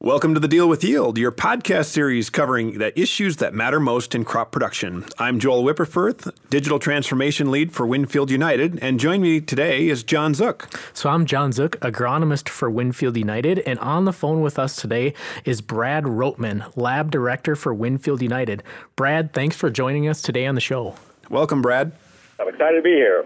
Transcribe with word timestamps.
Welcome 0.00 0.32
to 0.34 0.38
the 0.38 0.46
Deal 0.46 0.68
with 0.68 0.84
Yield, 0.84 1.18
your 1.18 1.32
podcast 1.32 1.86
series 1.86 2.30
covering 2.30 2.78
the 2.78 2.96
issues 2.96 3.38
that 3.38 3.52
matter 3.52 3.80
most 3.80 4.14
in 4.14 4.24
crop 4.24 4.52
production. 4.52 5.04
I'm 5.18 5.40
Joel 5.40 5.64
Wipperfurth, 5.64 6.32
digital 6.50 6.78
transformation 6.78 7.50
lead 7.50 7.72
for 7.72 7.84
Winfield 7.84 8.30
United, 8.30 8.78
and 8.80 9.00
join 9.00 9.20
me 9.20 9.40
today 9.40 9.88
is 9.88 10.04
John 10.04 10.34
Zook. 10.34 10.68
So 10.94 11.10
I'm 11.10 11.26
John 11.26 11.50
Zook, 11.50 11.80
agronomist 11.80 12.48
for 12.48 12.70
Winfield 12.70 13.16
United, 13.16 13.58
and 13.66 13.76
on 13.80 14.04
the 14.04 14.12
phone 14.12 14.40
with 14.40 14.56
us 14.56 14.76
today 14.76 15.14
is 15.44 15.60
Brad 15.60 16.04
Roetman, 16.04 16.76
lab 16.76 17.10
director 17.10 17.56
for 17.56 17.74
Winfield 17.74 18.22
United. 18.22 18.62
Brad, 18.94 19.32
thanks 19.32 19.56
for 19.56 19.68
joining 19.68 20.06
us 20.06 20.22
today 20.22 20.46
on 20.46 20.54
the 20.54 20.60
show. 20.60 20.94
Welcome, 21.28 21.60
Brad. 21.60 21.90
I'm 22.38 22.48
excited 22.48 22.76
to 22.76 22.82
be 22.82 22.90
here. 22.90 23.24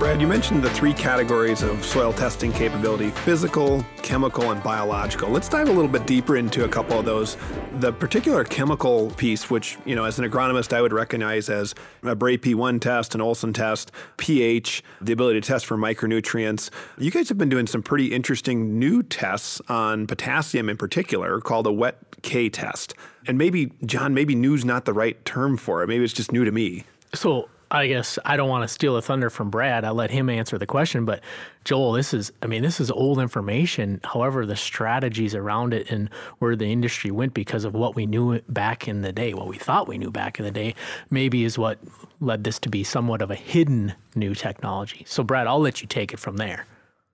Brad, 0.00 0.18
you 0.18 0.26
mentioned 0.26 0.62
the 0.62 0.70
three 0.70 0.94
categories 0.94 1.62
of 1.62 1.84
soil 1.84 2.10
testing 2.10 2.54
capability 2.54 3.10
physical, 3.10 3.84
chemical, 3.98 4.50
and 4.50 4.62
biological. 4.62 5.28
Let's 5.28 5.46
dive 5.46 5.68
a 5.68 5.72
little 5.72 5.90
bit 5.90 6.06
deeper 6.06 6.38
into 6.38 6.64
a 6.64 6.68
couple 6.68 6.98
of 6.98 7.04
those. 7.04 7.36
The 7.80 7.92
particular 7.92 8.42
chemical 8.42 9.10
piece, 9.10 9.50
which, 9.50 9.76
you 9.84 9.94
know, 9.94 10.06
as 10.06 10.18
an 10.18 10.24
agronomist, 10.24 10.72
I 10.72 10.80
would 10.80 10.94
recognize 10.94 11.50
as 11.50 11.74
a 12.02 12.16
Bray 12.16 12.38
P1 12.38 12.80
test, 12.80 13.14
an 13.14 13.20
Olsen 13.20 13.52
test, 13.52 13.92
pH, 14.16 14.82
the 15.02 15.12
ability 15.12 15.38
to 15.38 15.46
test 15.46 15.66
for 15.66 15.76
micronutrients. 15.76 16.70
You 16.96 17.10
guys 17.10 17.28
have 17.28 17.36
been 17.36 17.50
doing 17.50 17.66
some 17.66 17.82
pretty 17.82 18.06
interesting 18.06 18.78
new 18.78 19.02
tests 19.02 19.60
on 19.68 20.06
potassium 20.06 20.70
in 20.70 20.78
particular 20.78 21.42
called 21.42 21.66
a 21.66 21.72
wet 21.72 21.98
K 22.22 22.48
test. 22.48 22.94
And 23.26 23.36
maybe, 23.36 23.74
John, 23.84 24.14
maybe 24.14 24.34
new's 24.34 24.64
not 24.64 24.86
the 24.86 24.94
right 24.94 25.22
term 25.26 25.58
for 25.58 25.82
it. 25.82 25.88
Maybe 25.88 26.02
it's 26.02 26.14
just 26.14 26.32
new 26.32 26.46
to 26.46 26.52
me. 26.52 26.84
So 27.12 27.50
I 27.72 27.86
guess 27.86 28.18
I 28.24 28.36
don't 28.36 28.48
want 28.48 28.64
to 28.64 28.68
steal 28.68 28.94
the 28.94 29.02
thunder 29.02 29.30
from 29.30 29.50
Brad. 29.50 29.84
I'll 29.84 29.94
let 29.94 30.10
him 30.10 30.28
answer 30.28 30.58
the 30.58 30.66
question. 30.66 31.04
But 31.04 31.22
Joel, 31.64 31.92
this 31.92 32.12
is, 32.12 32.32
I 32.42 32.46
mean, 32.46 32.62
this 32.62 32.80
is 32.80 32.90
old 32.90 33.20
information. 33.20 34.00
However, 34.02 34.44
the 34.44 34.56
strategies 34.56 35.36
around 35.36 35.72
it 35.72 35.88
and 35.90 36.10
where 36.40 36.56
the 36.56 36.66
industry 36.66 37.12
went 37.12 37.32
because 37.32 37.64
of 37.64 37.74
what 37.74 37.94
we 37.94 38.06
knew 38.06 38.40
back 38.48 38.88
in 38.88 39.02
the 39.02 39.12
day, 39.12 39.34
what 39.34 39.46
we 39.46 39.56
thought 39.56 39.86
we 39.86 39.98
knew 39.98 40.10
back 40.10 40.40
in 40.40 40.44
the 40.44 40.50
day, 40.50 40.74
maybe 41.10 41.44
is 41.44 41.58
what 41.58 41.78
led 42.20 42.42
this 42.42 42.58
to 42.60 42.68
be 42.68 42.82
somewhat 42.82 43.22
of 43.22 43.30
a 43.30 43.36
hidden 43.36 43.94
new 44.16 44.34
technology. 44.34 45.04
So, 45.06 45.22
Brad, 45.22 45.46
I'll 45.46 45.60
let 45.60 45.80
you 45.80 45.86
take 45.86 46.12
it 46.12 46.18
from 46.18 46.38
there. 46.38 46.66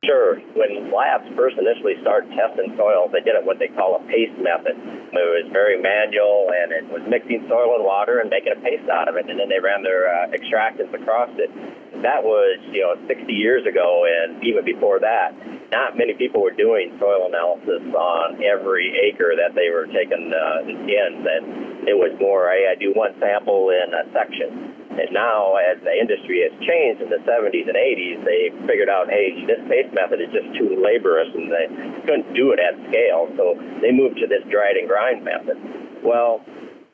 Sure. 0.05 0.37
When 0.55 0.93
labs 0.93 1.25
first 1.35 1.57
initially 1.57 1.97
started 2.03 2.31
testing 2.37 2.77
soils, 2.77 3.11
they 3.11 3.25
did 3.25 3.35
it 3.35 3.43
what 3.43 3.59
they 3.59 3.73
call 3.73 3.97
a 3.97 4.03
paste 4.07 4.37
method. 4.39 4.77
It 4.77 5.17
was 5.17 5.49
very 5.51 5.81
manual, 5.81 6.53
and 6.53 6.71
it 6.71 6.85
was 6.93 7.03
mixing 7.09 7.49
soil 7.49 7.75
and 7.75 7.85
water 7.85 8.21
and 8.21 8.29
making 8.29 8.53
a 8.53 8.61
paste 8.61 8.87
out 8.93 9.09
of 9.09 9.17
it, 9.17 9.27
and 9.27 9.41
then 9.41 9.49
they 9.49 9.59
ran 9.59 9.83
their 9.83 10.07
uh, 10.07 10.29
extractants 10.31 10.93
across 10.93 11.33
it. 11.41 11.51
That 12.05 12.23
was, 12.23 12.61
you 12.71 12.85
know, 12.85 12.95
60 13.09 13.33
years 13.33 13.65
ago, 13.65 14.05
and 14.05 14.39
even 14.45 14.69
before 14.69 15.01
that, 15.01 15.33
not 15.73 15.97
many 15.97 16.13
people 16.13 16.45
were 16.45 16.55
doing 16.55 16.93
soil 17.01 17.27
analysis 17.27 17.83
on 17.97 18.45
every 18.45 18.93
acre 19.01 19.33
that 19.35 19.57
they 19.57 19.73
were 19.73 19.89
taking 19.89 20.29
uh, 20.29 20.61
skins, 20.63 21.25
and 21.25 21.89
it 21.89 21.97
was 21.97 22.13
more, 22.21 22.53
hey, 22.53 22.69
I 22.71 22.77
do 22.77 22.93
one 22.93 23.17
sample 23.19 23.73
in 23.73 23.97
a 23.97 24.05
section. 24.13 24.76
And 24.97 25.13
now, 25.13 25.61
as 25.61 25.77
the 25.85 25.93
industry 25.93 26.41
has 26.49 26.57
changed 26.65 27.05
in 27.05 27.13
the 27.13 27.21
70s 27.29 27.69
and 27.69 27.77
80s, 27.77 28.25
they 28.25 28.49
figured 28.65 28.89
out, 28.89 29.13
hey, 29.13 29.45
this 29.45 29.61
paste 29.69 29.93
method 29.93 30.25
is 30.25 30.33
just 30.33 30.49
too 30.57 30.73
laborious, 30.81 31.29
and 31.37 31.53
they 31.53 31.69
couldn't 32.09 32.33
do 32.33 32.57
it 32.57 32.61
at 32.61 32.73
scale. 32.89 33.29
So 33.37 33.61
they 33.85 33.93
moved 33.93 34.17
to 34.25 34.27
this 34.27 34.41
dried 34.49 34.81
and 34.81 34.89
grind 34.89 35.21
method. 35.21 35.61
Well, 36.01 36.41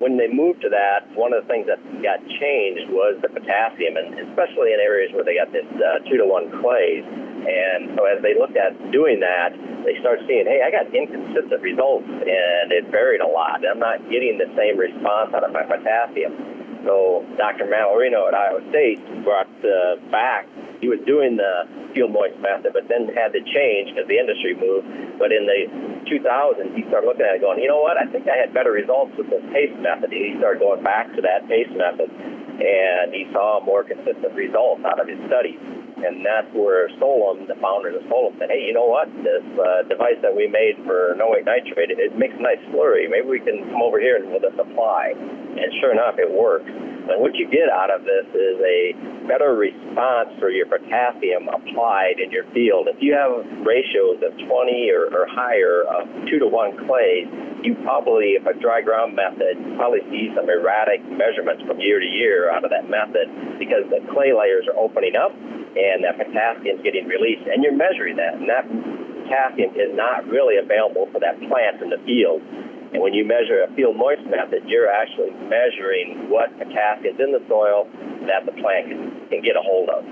when 0.03 0.19
they 0.19 0.27
moved 0.27 0.67
to 0.67 0.71
that, 0.75 1.07
one 1.15 1.31
of 1.31 1.47
the 1.47 1.49
things 1.49 1.71
that 1.71 1.79
got 2.03 2.19
changed 2.43 2.91
was 2.91 3.23
the 3.23 3.31
potassium, 3.31 3.95
and 3.95 4.19
especially 4.27 4.75
in 4.75 4.83
areas 4.83 5.15
where 5.15 5.23
they 5.23 5.39
got 5.39 5.55
this 5.55 5.69
uh, 5.79 6.03
two 6.11 6.19
to 6.19 6.27
one 6.27 6.51
clays. 6.59 7.07
And 7.07 7.95
so 7.95 8.07
as 8.11 8.19
they 8.19 8.35
looked 8.35 8.59
at 8.59 8.75
doing 8.91 9.23
that, 9.23 9.55
they 9.87 9.99
started 10.03 10.27
seeing, 10.27 10.43
hey, 10.43 10.63
I 10.63 10.75
got 10.75 10.91
inconsistent 10.91 11.63
results, 11.63 12.07
and 12.07 12.75
it 12.75 12.91
varied 12.91 13.23
a 13.23 13.31
lot. 13.31 13.63
I'm 13.63 13.79
not 13.79 14.03
getting 14.11 14.43
the 14.43 14.51
same 14.59 14.75
response 14.75 15.31
out 15.35 15.47
of 15.47 15.55
my 15.55 15.63
potassium. 15.63 16.62
So 16.85 17.25
Dr. 17.39 17.71
Mallarino 17.71 18.27
at 18.29 18.35
Iowa 18.35 18.61
State 18.71 18.99
brought 19.23 19.51
uh, 19.63 20.03
back. 20.11 20.47
He 20.83 20.91
was 20.91 20.99
doing 21.07 21.39
the 21.39 21.71
field 21.95 22.11
moist 22.11 22.35
method, 22.43 22.75
but 22.75 22.91
then 22.91 23.07
had 23.15 23.31
to 23.31 23.43
change 23.43 23.95
because 23.95 24.11
the 24.11 24.19
industry 24.19 24.59
moved. 24.59 24.89
But 25.19 25.31
in 25.31 25.47
the 25.47 25.71
2000s, 26.11 26.75
he 26.75 26.83
started 26.91 27.07
looking 27.07 27.23
at 27.23 27.39
it, 27.39 27.41
going, 27.41 27.63
you 27.63 27.71
know 27.71 27.81
what? 27.81 27.95
I 27.95 28.11
think 28.11 28.27
I 28.27 28.35
had 28.35 28.51
better 28.51 28.75
results 28.75 29.15
with 29.15 29.31
this 29.31 29.45
paste 29.55 29.79
method. 29.79 30.11
He 30.11 30.35
started 30.43 30.59
going 30.59 30.83
back 30.83 31.15
to 31.15 31.23
that 31.23 31.47
paste 31.47 31.71
method, 31.79 32.11
and 32.11 33.15
he 33.15 33.31
saw 33.31 33.63
more 33.63 33.87
consistent 33.87 34.35
results 34.35 34.83
out 34.83 34.99
of 34.99 35.07
his 35.07 35.21
studies. 35.31 35.61
And 36.03 36.27
that's 36.27 36.51
where 36.51 36.91
Solum, 36.99 37.47
the 37.47 37.55
founders 37.63 37.95
of 37.95 38.03
Solum, 38.11 38.35
said, 38.43 38.51
hey, 38.51 38.67
you 38.67 38.75
know 38.75 38.91
what? 38.91 39.07
This 39.23 39.47
uh, 39.55 39.87
device 39.87 40.19
that 40.27 40.35
we 40.35 40.51
made 40.51 40.83
for 40.83 41.15
no 41.15 41.31
nitrate, 41.31 41.95
it, 41.95 42.03
it 42.03 42.19
makes 42.19 42.35
a 42.35 42.43
nice 42.43 42.59
slurry. 42.75 43.07
Maybe 43.07 43.31
we 43.31 43.39
can 43.39 43.71
come 43.71 43.79
over 43.79 44.03
here 44.03 44.19
and 44.19 44.35
with 44.35 44.43
a 44.43 44.51
supply. 44.59 45.15
And 45.53 45.69
sure 45.81 45.93
enough, 45.93 46.17
it 46.17 46.31
works. 46.31 46.69
And 46.69 47.21
what 47.21 47.35
you 47.35 47.51
get 47.51 47.69
out 47.69 47.91
of 47.93 48.07
this 48.09 48.25
is 48.33 48.57
a 48.63 48.95
better 49.29 49.53
response 49.55 50.33
for 50.39 50.51
your 50.51 50.67
potassium 50.67 51.49
applied 51.51 52.23
in 52.23 52.31
your 52.31 52.47
field. 52.55 52.89
If 52.89 53.03
you 53.03 53.13
have 53.13 53.45
ratios 53.67 54.23
of 54.23 54.33
20 54.39 54.49
or, 54.91 55.11
or 55.13 55.27
higher 55.29 55.85
of 55.85 56.09
2 56.31 56.39
to 56.39 56.47
1 56.47 56.87
clays, 56.87 57.27
you 57.63 57.75
probably, 57.83 58.39
if 58.39 58.47
a 58.47 58.55
dry 58.59 58.83
ground 58.83 59.15
method, 59.15 59.59
probably 59.77 60.03
see 60.11 60.31
some 60.35 60.49
erratic 60.49 61.05
measurements 61.07 61.63
from 61.67 61.79
year 61.79 62.01
to 62.01 62.07
year 62.07 62.51
out 62.51 62.65
of 62.65 62.71
that 62.71 62.89
method 62.89 63.29
because 63.59 63.87
the 63.91 64.03
clay 64.15 64.33
layers 64.33 64.67
are 64.67 64.79
opening 64.79 65.15
up 65.15 65.31
and 65.33 66.05
that 66.05 66.19
potassium 66.21 66.79
is 66.79 66.83
getting 66.85 67.09
released, 67.09 67.49
and 67.49 67.65
you're 67.65 67.77
measuring 67.77 68.17
that. 68.17 68.37
And 68.37 68.49
that 68.49 68.69
potassium 68.69 69.73
is 69.73 69.91
not 69.97 70.29
really 70.29 70.61
available 70.61 71.09
for 71.13 71.21
that 71.21 71.41
plant 71.49 71.81
in 71.81 71.89
the 71.89 72.01
field. 72.05 72.45
And 72.93 73.03
when 73.03 73.15
you 73.15 73.25
measure 73.25 73.63
a 73.63 73.75
field 73.75 73.97
moist 73.97 74.23
method, 74.25 74.65
you're 74.67 74.91
actually 74.91 75.31
measuring 75.49 76.29
what 76.29 76.51
potassium 76.59 77.15
is 77.15 77.21
in 77.21 77.33
the 77.33 77.43
soil 77.49 77.89
that 78.27 78.45
the 78.47 78.53
plant 78.61 78.89
can, 78.89 79.29
can 79.31 79.43
get 79.43 79.57
a 79.57 79.63
hold 79.63 79.89
of. 79.89 80.05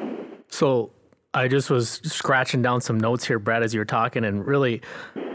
So 0.48 0.92
I 1.34 1.46
just 1.46 1.70
was 1.70 2.00
scratching 2.04 2.62
down 2.62 2.80
some 2.80 2.98
notes 2.98 3.24
here, 3.24 3.38
Brad, 3.38 3.62
as 3.62 3.74
you 3.74 3.80
were 3.80 3.84
talking, 3.84 4.24
and 4.24 4.46
really 4.46 4.82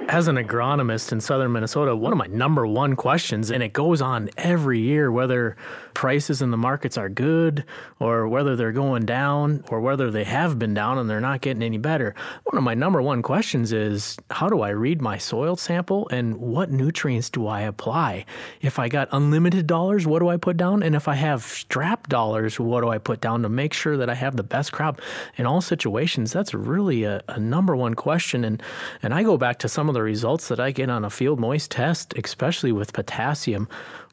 as 0.08 0.28
an 0.28 0.36
agronomist 0.36 1.12
in 1.12 1.20
southern 1.20 1.52
Minnesota, 1.52 1.96
one 1.96 2.12
of 2.12 2.18
my 2.18 2.28
number 2.28 2.66
one 2.68 2.96
questions, 2.96 3.50
and 3.50 3.64
it 3.64 3.74
goes 3.74 4.02
on 4.02 4.30
every 4.38 4.80
year, 4.80 5.12
whether 5.12 5.58
prices 5.96 6.42
in 6.42 6.52
the 6.52 6.58
markets 6.58 6.98
are 6.98 7.10
good 7.10 7.64
or 8.00 8.28
whether 8.28 8.56
they're 8.56 8.72
going 8.72 9.06
down 9.06 9.64
or 9.70 9.80
whether 9.80 10.12
they 10.12 10.26
have 10.26 10.60
been 10.60 10.74
down 10.74 10.98
and 10.98 11.10
they're 11.10 11.22
not 11.22 11.42
getting 11.42 11.64
any 11.64 11.78
better. 11.78 12.14
One 12.44 12.58
of 12.58 12.64
my 12.64 12.76
number 12.76 13.02
one 13.02 13.22
questions 13.22 13.72
is 13.72 14.18
how 14.30 14.50
do 14.50 14.62
I 14.62 14.70
read 14.70 15.02
my 15.02 15.18
soil 15.18 15.56
sample 15.56 16.08
and 16.10 16.38
what 16.38 16.70
nutrients 16.70 17.30
do 17.30 17.48
I 17.48 17.62
apply? 17.62 18.26
If 18.62 18.78
I 18.78 18.90
got 18.90 19.08
unlimited 19.12 19.66
dollars, 19.66 20.06
what 20.06 20.20
do 20.20 20.28
I 20.28 20.38
put 20.38 20.58
down? 20.58 20.84
And 20.84 20.96
if 20.96 21.08
I 21.08 21.16
have 21.16 21.44
strap 21.44 22.10
dollars, 22.10 22.60
what 22.60 22.82
do 22.82 22.90
I 22.90 22.98
put 22.98 23.22
down 23.22 23.42
to 23.42 23.50
make 23.50 23.74
sure 23.74 23.98
that 23.98 24.10
I 24.10 24.16
have 24.16 24.36
the 24.36 24.44
best 24.44 24.72
crop 24.72 25.02
in 25.38 25.46
all 25.46 25.62
situations? 25.62 26.32
That's 26.32 26.54
really 26.54 27.06
a, 27.06 27.24
a 27.30 27.40
number 27.40 27.76
one 27.76 27.96
question. 27.96 28.44
And, 28.44 28.62
and 29.02 29.14
I 29.14 29.24
go 29.24 29.38
back 29.38 29.60
to 29.60 29.70
some 29.70 29.88
of 29.90 29.95
the 29.96 30.04
results 30.04 30.50
that 30.50 30.60
I 30.60 30.72
get 30.72 30.90
on 30.90 31.06
a 31.06 31.10
field 31.10 31.40
moist 31.40 31.72
test, 31.72 32.14
especially 32.18 32.72
with 32.74 32.94
potassium, 32.94 33.68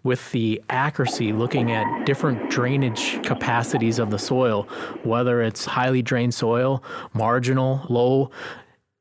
with 0.04 0.30
the 0.30 0.62
accuracy 0.70 1.32
looking 1.32 1.72
at 1.72 2.06
different 2.06 2.50
drainage 2.50 3.22
capacities 3.24 3.98
of 3.98 4.10
the 4.10 4.18
soil, 4.18 4.62
whether 5.02 5.42
it's 5.42 5.64
highly 5.64 6.00
drained 6.00 6.34
soil, 6.34 6.82
marginal, 7.12 7.84
low, 7.88 8.30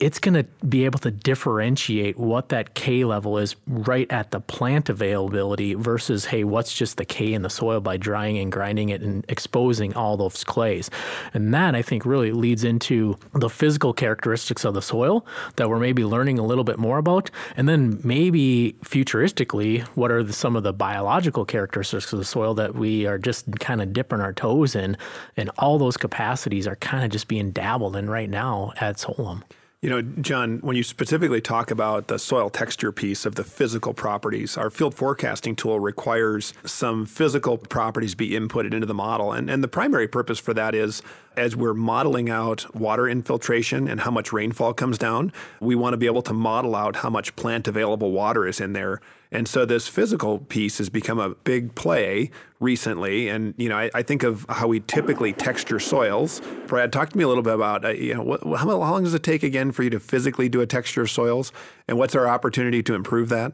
it's 0.01 0.17
going 0.17 0.33
to 0.33 0.43
be 0.65 0.83
able 0.83 0.97
to 0.97 1.11
differentiate 1.11 2.17
what 2.17 2.49
that 2.49 2.73
K 2.73 3.05
level 3.05 3.37
is 3.37 3.55
right 3.67 4.11
at 4.11 4.31
the 4.31 4.39
plant 4.39 4.89
availability 4.89 5.75
versus, 5.75 6.25
hey, 6.25 6.43
what's 6.43 6.73
just 6.73 6.97
the 6.97 7.05
K 7.05 7.33
in 7.33 7.43
the 7.43 7.51
soil 7.51 7.79
by 7.79 7.97
drying 7.97 8.39
and 8.39 8.51
grinding 8.51 8.89
it 8.89 9.01
and 9.01 9.23
exposing 9.29 9.93
all 9.93 10.17
those 10.17 10.43
clays. 10.43 10.89
And 11.35 11.53
that, 11.53 11.75
I 11.75 11.83
think, 11.83 12.03
really 12.03 12.31
leads 12.31 12.63
into 12.63 13.15
the 13.33 13.47
physical 13.47 13.93
characteristics 13.93 14.65
of 14.65 14.73
the 14.73 14.81
soil 14.81 15.23
that 15.57 15.69
we're 15.69 15.79
maybe 15.79 16.03
learning 16.03 16.39
a 16.39 16.45
little 16.45 16.63
bit 16.63 16.79
more 16.79 16.97
about. 16.97 17.29
And 17.55 17.69
then 17.69 18.01
maybe 18.03 18.75
futuristically, 18.83 19.83
what 19.89 20.09
are 20.09 20.23
the, 20.23 20.33
some 20.33 20.55
of 20.55 20.63
the 20.63 20.73
biological 20.73 21.45
characteristics 21.45 22.11
of 22.11 22.17
the 22.17 22.25
soil 22.25 22.55
that 22.55 22.73
we 22.73 23.05
are 23.05 23.19
just 23.19 23.59
kind 23.59 23.83
of 23.83 23.93
dipping 23.93 24.19
our 24.19 24.33
toes 24.33 24.75
in? 24.75 24.97
And 25.37 25.51
all 25.59 25.77
those 25.77 25.95
capacities 25.95 26.65
are 26.65 26.75
kind 26.77 27.05
of 27.05 27.11
just 27.11 27.27
being 27.27 27.51
dabbled 27.51 27.95
in 27.95 28.09
right 28.09 28.29
now 28.29 28.73
at 28.81 28.97
Solum. 28.97 29.43
You 29.81 29.89
know, 29.89 30.03
John, 30.03 30.59
when 30.59 30.75
you 30.75 30.83
specifically 30.83 31.41
talk 31.41 31.71
about 31.71 32.07
the 32.07 32.19
soil 32.19 32.51
texture 32.51 32.91
piece 32.91 33.25
of 33.25 33.33
the 33.33 33.43
physical 33.43 33.95
properties, 33.95 34.55
our 34.55 34.69
field 34.69 34.93
forecasting 34.93 35.55
tool 35.55 35.79
requires 35.79 36.53
some 36.63 37.07
physical 37.07 37.57
properties 37.57 38.13
be 38.13 38.29
inputted 38.29 38.75
into 38.75 38.85
the 38.85 38.93
model. 38.93 39.31
And, 39.31 39.49
and 39.49 39.63
the 39.63 39.67
primary 39.67 40.07
purpose 40.07 40.37
for 40.37 40.53
that 40.53 40.75
is 40.75 41.01
as 41.37 41.55
we're 41.55 41.73
modeling 41.73 42.29
out 42.29 42.73
water 42.75 43.07
infiltration 43.07 43.87
and 43.87 44.01
how 44.01 44.11
much 44.11 44.33
rainfall 44.33 44.73
comes 44.73 44.97
down, 44.97 45.31
we 45.59 45.75
want 45.75 45.93
to 45.93 45.97
be 45.97 46.05
able 46.05 46.21
to 46.23 46.33
model 46.33 46.75
out 46.75 46.97
how 46.97 47.09
much 47.09 47.35
plant 47.35 47.67
available 47.67 48.11
water 48.11 48.45
is 48.47 48.59
in 48.59 48.73
there. 48.73 48.99
And 49.31 49.47
so 49.47 49.65
this 49.65 49.87
physical 49.87 50.39
piece 50.39 50.77
has 50.79 50.89
become 50.89 51.17
a 51.17 51.29
big 51.29 51.73
play 51.73 52.31
recently. 52.59 53.29
And, 53.29 53.53
you 53.57 53.69
know, 53.69 53.77
I, 53.77 53.89
I 53.93 54.01
think 54.01 54.23
of 54.23 54.45
how 54.49 54.67
we 54.67 54.81
typically 54.81 55.31
texture 55.31 55.79
soils. 55.79 56.41
Brad, 56.67 56.91
talk 56.91 57.09
to 57.11 57.17
me 57.17 57.23
a 57.23 57.27
little 57.27 57.43
bit 57.43 57.53
about, 57.53 57.85
uh, 57.85 57.89
you 57.89 58.13
know, 58.13 58.55
how 58.57 58.67
long 58.67 59.03
does 59.05 59.13
it 59.13 59.23
take 59.23 59.43
again 59.43 59.71
for 59.71 59.83
you 59.83 59.89
to 59.91 59.99
physically 60.01 60.49
do 60.49 60.59
a 60.59 60.65
texture 60.65 61.03
of 61.03 61.09
soils? 61.09 61.53
And 61.87 61.97
what's 61.97 62.13
our 62.13 62.27
opportunity 62.27 62.83
to 62.83 62.93
improve 62.93 63.29
that? 63.29 63.53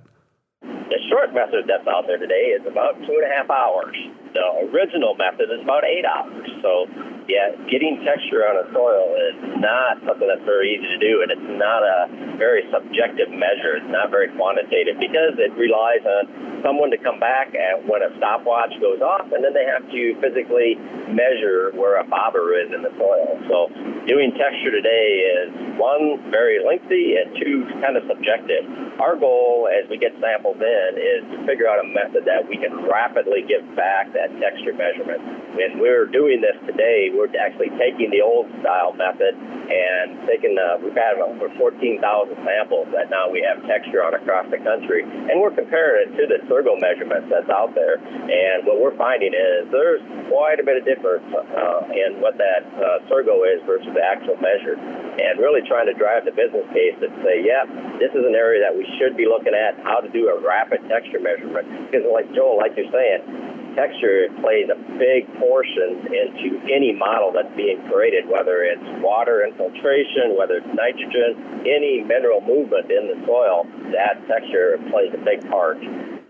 The 0.63 0.99
short 1.09 1.31
method 1.33 1.65
that's 1.67 1.87
out 1.87 2.05
there 2.07 2.17
today 2.17 2.57
is 2.57 2.65
about 2.65 2.95
two 3.05 3.13
and 3.13 3.31
a 3.31 3.35
half 3.35 3.49
hours. 3.51 3.95
The 4.33 4.69
original 4.73 5.15
method 5.15 5.49
is 5.51 5.61
about 5.63 5.83
eight 5.83 6.05
hours. 6.05 6.49
So 6.61 6.87
yeah, 7.27 7.51
getting 7.67 7.99
texture 8.07 8.47
on 8.47 8.55
a 8.63 8.65
soil 8.71 9.11
is 9.19 9.59
not 9.59 9.99
something 10.07 10.27
that's 10.27 10.47
very 10.47 10.79
easy 10.79 10.87
to 10.95 10.99
do, 10.99 11.21
and 11.23 11.29
it's 11.31 11.49
not 11.59 11.83
a 11.83 12.07
very 12.39 12.63
subjective 12.71 13.27
measure. 13.29 13.75
It's 13.75 13.91
not 13.91 14.09
very 14.09 14.31
quantitative 14.39 14.95
because 14.95 15.35
it 15.35 15.51
relies 15.59 16.07
on 16.07 16.63
someone 16.63 16.89
to 16.89 16.97
come 16.97 17.19
back 17.19 17.53
and 17.53 17.83
when 17.87 18.01
a 18.01 18.09
stopwatch 18.17 18.71
goes 18.79 19.03
off, 19.03 19.27
and 19.35 19.43
then 19.43 19.51
they 19.53 19.67
have 19.67 19.83
to 19.91 20.01
physically 20.23 20.79
measure 21.11 21.75
where 21.75 21.99
a 21.99 22.05
bobber 22.07 22.55
is 22.55 22.71
in 22.71 22.81
the 22.81 22.91
soil. 22.95 23.27
So 23.51 23.67
doing 24.07 24.31
texture 24.39 24.71
today 24.71 25.27
is 25.27 25.51
one 25.75 26.31
very 26.31 26.63
lengthy 26.63 27.19
and 27.19 27.35
two 27.37 27.67
kind 27.83 27.99
of 27.99 28.07
subjective. 28.07 28.63
Our 29.03 29.19
goal 29.19 29.67
as 29.67 29.85
we 29.91 29.99
get 29.99 30.15
samples 30.23 30.57
in 30.57 30.89
is 30.95 31.21
to 31.35 31.37
figure 31.45 31.67
out 31.67 31.83
a 31.83 31.87
method 31.87 32.25
that 32.25 32.47
we 32.47 32.57
can 32.57 32.87
rapidly 32.87 33.43
give 33.45 33.63
back 33.75 34.11
that 34.15 34.26
texture 34.39 34.73
measurement. 34.73 35.19
When 35.55 35.79
we're 35.79 36.05
doing 36.05 36.41
this 36.41 36.55
today, 36.67 37.09
we're 37.13 37.31
actually 37.39 37.71
taking 37.79 38.11
the 38.11 38.21
old 38.21 38.47
style 38.61 38.93
method 38.93 39.33
and 39.67 40.23
taking 40.27 40.55
the, 40.55 40.79
we've 40.79 40.95
had 40.95 41.19
over 41.19 41.51
14,000 41.59 41.99
samples 42.45 42.87
that 42.95 43.11
now 43.11 43.27
we 43.27 43.43
have 43.43 43.59
texture 43.67 43.99
on 44.03 44.15
across 44.15 44.47
the 44.47 44.59
country, 44.63 45.03
and 45.03 45.35
we're 45.41 45.51
comparing 45.51 46.07
it 46.07 46.11
to 46.15 46.23
the 46.23 46.39
SSURGO 46.47 46.79
measurements 46.79 47.27
that's 47.27 47.49
out 47.51 47.75
there. 47.75 47.99
And 47.99 48.63
what 48.63 48.79
we're 48.79 48.95
finding 48.95 49.35
is 49.35 49.67
there's 49.71 49.99
quite 50.31 50.59
a 50.59 50.65
bit 50.65 50.79
of 50.79 50.83
difference 50.87 51.27
uh, 51.35 51.83
in 51.91 52.23
what 52.23 52.39
that 52.39 52.63
uh, 52.79 53.03
SSURGO 53.11 53.43
is 53.43 53.59
versus 53.67 53.91
the 53.91 54.03
actual 54.03 54.39
measure, 54.39 54.79
and 54.79 55.35
really 55.39 55.65
trying 55.67 55.87
to 55.91 55.95
drive 55.95 56.23
the 56.23 56.31
business 56.31 56.63
case 56.71 56.95
to 57.03 57.11
say, 57.25 57.43
yeah, 57.43 57.67
this 57.99 58.13
is 58.15 58.23
an 58.23 58.35
area 58.35 58.63
that 58.63 58.71
we 58.71 58.87
should 58.95 59.17
be 59.17 59.27
looking 59.27 59.53
at 59.53 59.75
how 59.83 59.99
to 59.99 60.07
do 60.09 60.31
a 60.31 60.39
rapid 60.39 60.79
texture 60.87 61.19
measurement. 61.19 61.67
Because 61.91 62.07
like 62.07 62.31
Joel, 62.31 62.55
like 62.55 62.77
you're 62.79 62.91
saying, 62.93 63.56
texture 63.77 64.25
plays 64.41 64.65
a 64.73 64.77
big 64.97 65.29
portion 65.37 66.09
into 66.09 66.57
any 66.65 66.91
model 66.91 67.31
that's 67.31 67.55
being 67.55 67.77
created, 67.93 68.25
whether 68.27 68.65
it's 68.65 68.81
water 69.05 69.45
infiltration, 69.45 70.35
whether 70.35 70.57
it's 70.57 70.73
nitrogen, 70.73 71.61
any 71.61 72.01
mineral 72.01 72.41
movement 72.41 72.89
in 72.89 73.05
the 73.07 73.17
soil, 73.25 73.69
that 73.93 74.17
texture 74.27 74.81
plays 74.89 75.13
a 75.13 75.21
big 75.23 75.47
part. 75.49 75.77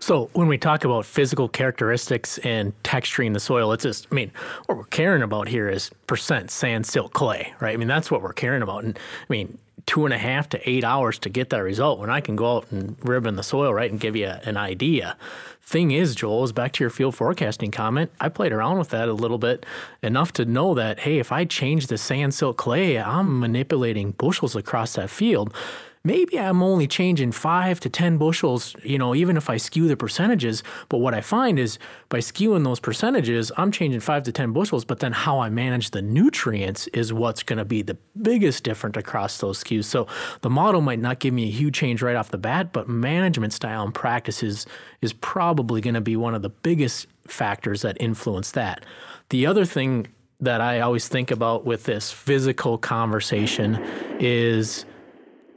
So 0.00 0.30
when 0.34 0.46
we 0.46 0.58
talk 0.58 0.84
about 0.84 1.06
physical 1.06 1.48
characteristics 1.48 2.38
and 2.38 2.72
texturing 2.84 3.32
the 3.32 3.40
soil, 3.40 3.72
it's 3.72 3.82
just, 3.82 4.06
I 4.12 4.14
mean, 4.14 4.30
what 4.66 4.78
we're 4.78 4.84
caring 4.84 5.22
about 5.22 5.48
here 5.48 5.68
is 5.68 5.90
percent 6.06 6.50
sand, 6.50 6.86
silt, 6.86 7.14
clay, 7.14 7.52
right? 7.60 7.74
I 7.74 7.76
mean, 7.76 7.88
that's 7.88 8.10
what 8.10 8.22
we're 8.22 8.32
caring 8.32 8.62
about. 8.62 8.84
And 8.84 8.96
I 8.98 9.26
mean, 9.32 9.58
two 9.88 10.04
and 10.04 10.12
a 10.12 10.18
half 10.18 10.50
to 10.50 10.68
eight 10.68 10.84
hours 10.84 11.18
to 11.18 11.30
get 11.30 11.48
that 11.48 11.60
result 11.60 11.98
when 11.98 12.10
I 12.10 12.20
can 12.20 12.36
go 12.36 12.58
out 12.58 12.70
and 12.70 12.96
ribbon 13.02 13.36
the 13.36 13.42
soil, 13.42 13.72
right, 13.72 13.90
and 13.90 13.98
give 13.98 14.14
you 14.14 14.26
an 14.26 14.58
idea. 14.58 15.16
Thing 15.62 15.92
is, 15.92 16.14
Joel, 16.14 16.44
is 16.44 16.52
back 16.52 16.72
to 16.74 16.84
your 16.84 16.90
field 16.90 17.14
forecasting 17.14 17.70
comment. 17.70 18.10
I 18.20 18.28
played 18.28 18.52
around 18.52 18.78
with 18.78 18.90
that 18.90 19.08
a 19.08 19.14
little 19.14 19.38
bit 19.38 19.64
enough 20.02 20.32
to 20.34 20.44
know 20.44 20.74
that, 20.74 21.00
hey, 21.00 21.18
if 21.18 21.32
I 21.32 21.46
change 21.46 21.86
the 21.86 21.96
sand, 21.96 22.34
silt, 22.34 22.58
clay, 22.58 22.98
I'm 22.98 23.40
manipulating 23.40 24.10
bushels 24.12 24.54
across 24.54 24.92
that 24.94 25.08
field 25.08 25.54
maybe 26.04 26.38
I'm 26.38 26.62
only 26.62 26.86
changing 26.86 27.32
five 27.32 27.80
to 27.80 27.88
10 27.88 28.18
bushels, 28.18 28.74
you 28.82 28.98
know, 28.98 29.14
even 29.14 29.36
if 29.36 29.50
I 29.50 29.56
skew 29.56 29.88
the 29.88 29.96
percentages. 29.96 30.62
But 30.88 30.98
what 30.98 31.14
I 31.14 31.20
find 31.20 31.58
is 31.58 31.78
by 32.08 32.18
skewing 32.18 32.64
those 32.64 32.80
percentages, 32.80 33.52
I'm 33.56 33.72
changing 33.72 34.00
five 34.00 34.22
to 34.24 34.32
10 34.32 34.52
bushels, 34.52 34.84
but 34.84 35.00
then 35.00 35.12
how 35.12 35.40
I 35.40 35.50
manage 35.50 35.90
the 35.90 36.02
nutrients 36.02 36.86
is 36.88 37.12
what's 37.12 37.42
going 37.42 37.58
to 37.58 37.64
be 37.64 37.82
the 37.82 37.96
biggest 38.20 38.64
difference 38.64 38.96
across 38.96 39.38
those 39.38 39.62
skews. 39.62 39.84
So 39.84 40.06
the 40.40 40.50
model 40.50 40.80
might 40.80 41.00
not 41.00 41.18
give 41.18 41.34
me 41.34 41.44
a 41.44 41.50
huge 41.50 41.74
change 41.74 42.02
right 42.02 42.16
off 42.16 42.30
the 42.30 42.38
bat, 42.38 42.72
but 42.72 42.88
management 42.88 43.52
style 43.52 43.84
and 43.84 43.94
practices 43.94 44.66
is 45.00 45.12
probably 45.12 45.80
going 45.80 45.94
to 45.94 46.00
be 46.00 46.16
one 46.16 46.34
of 46.34 46.42
the 46.42 46.50
biggest 46.50 47.06
factors 47.26 47.82
that 47.82 47.96
influence 48.00 48.52
that. 48.52 48.84
The 49.30 49.46
other 49.46 49.64
thing 49.64 50.08
that 50.40 50.60
I 50.60 50.80
always 50.80 51.08
think 51.08 51.30
about 51.30 51.64
with 51.64 51.84
this 51.84 52.12
physical 52.12 52.78
conversation 52.78 53.76
is 54.20 54.84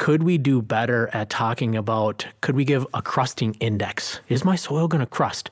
could 0.01 0.23
we 0.23 0.39
do 0.39 0.63
better 0.63 1.11
at 1.13 1.29
talking 1.29 1.75
about 1.75 2.25
could 2.41 2.55
we 2.55 2.65
give 2.65 2.87
a 2.91 3.03
crusting 3.03 3.53
index? 3.59 4.19
Is 4.29 4.43
my 4.43 4.55
soil 4.55 4.87
going 4.87 5.01
to 5.01 5.05
crust? 5.05 5.51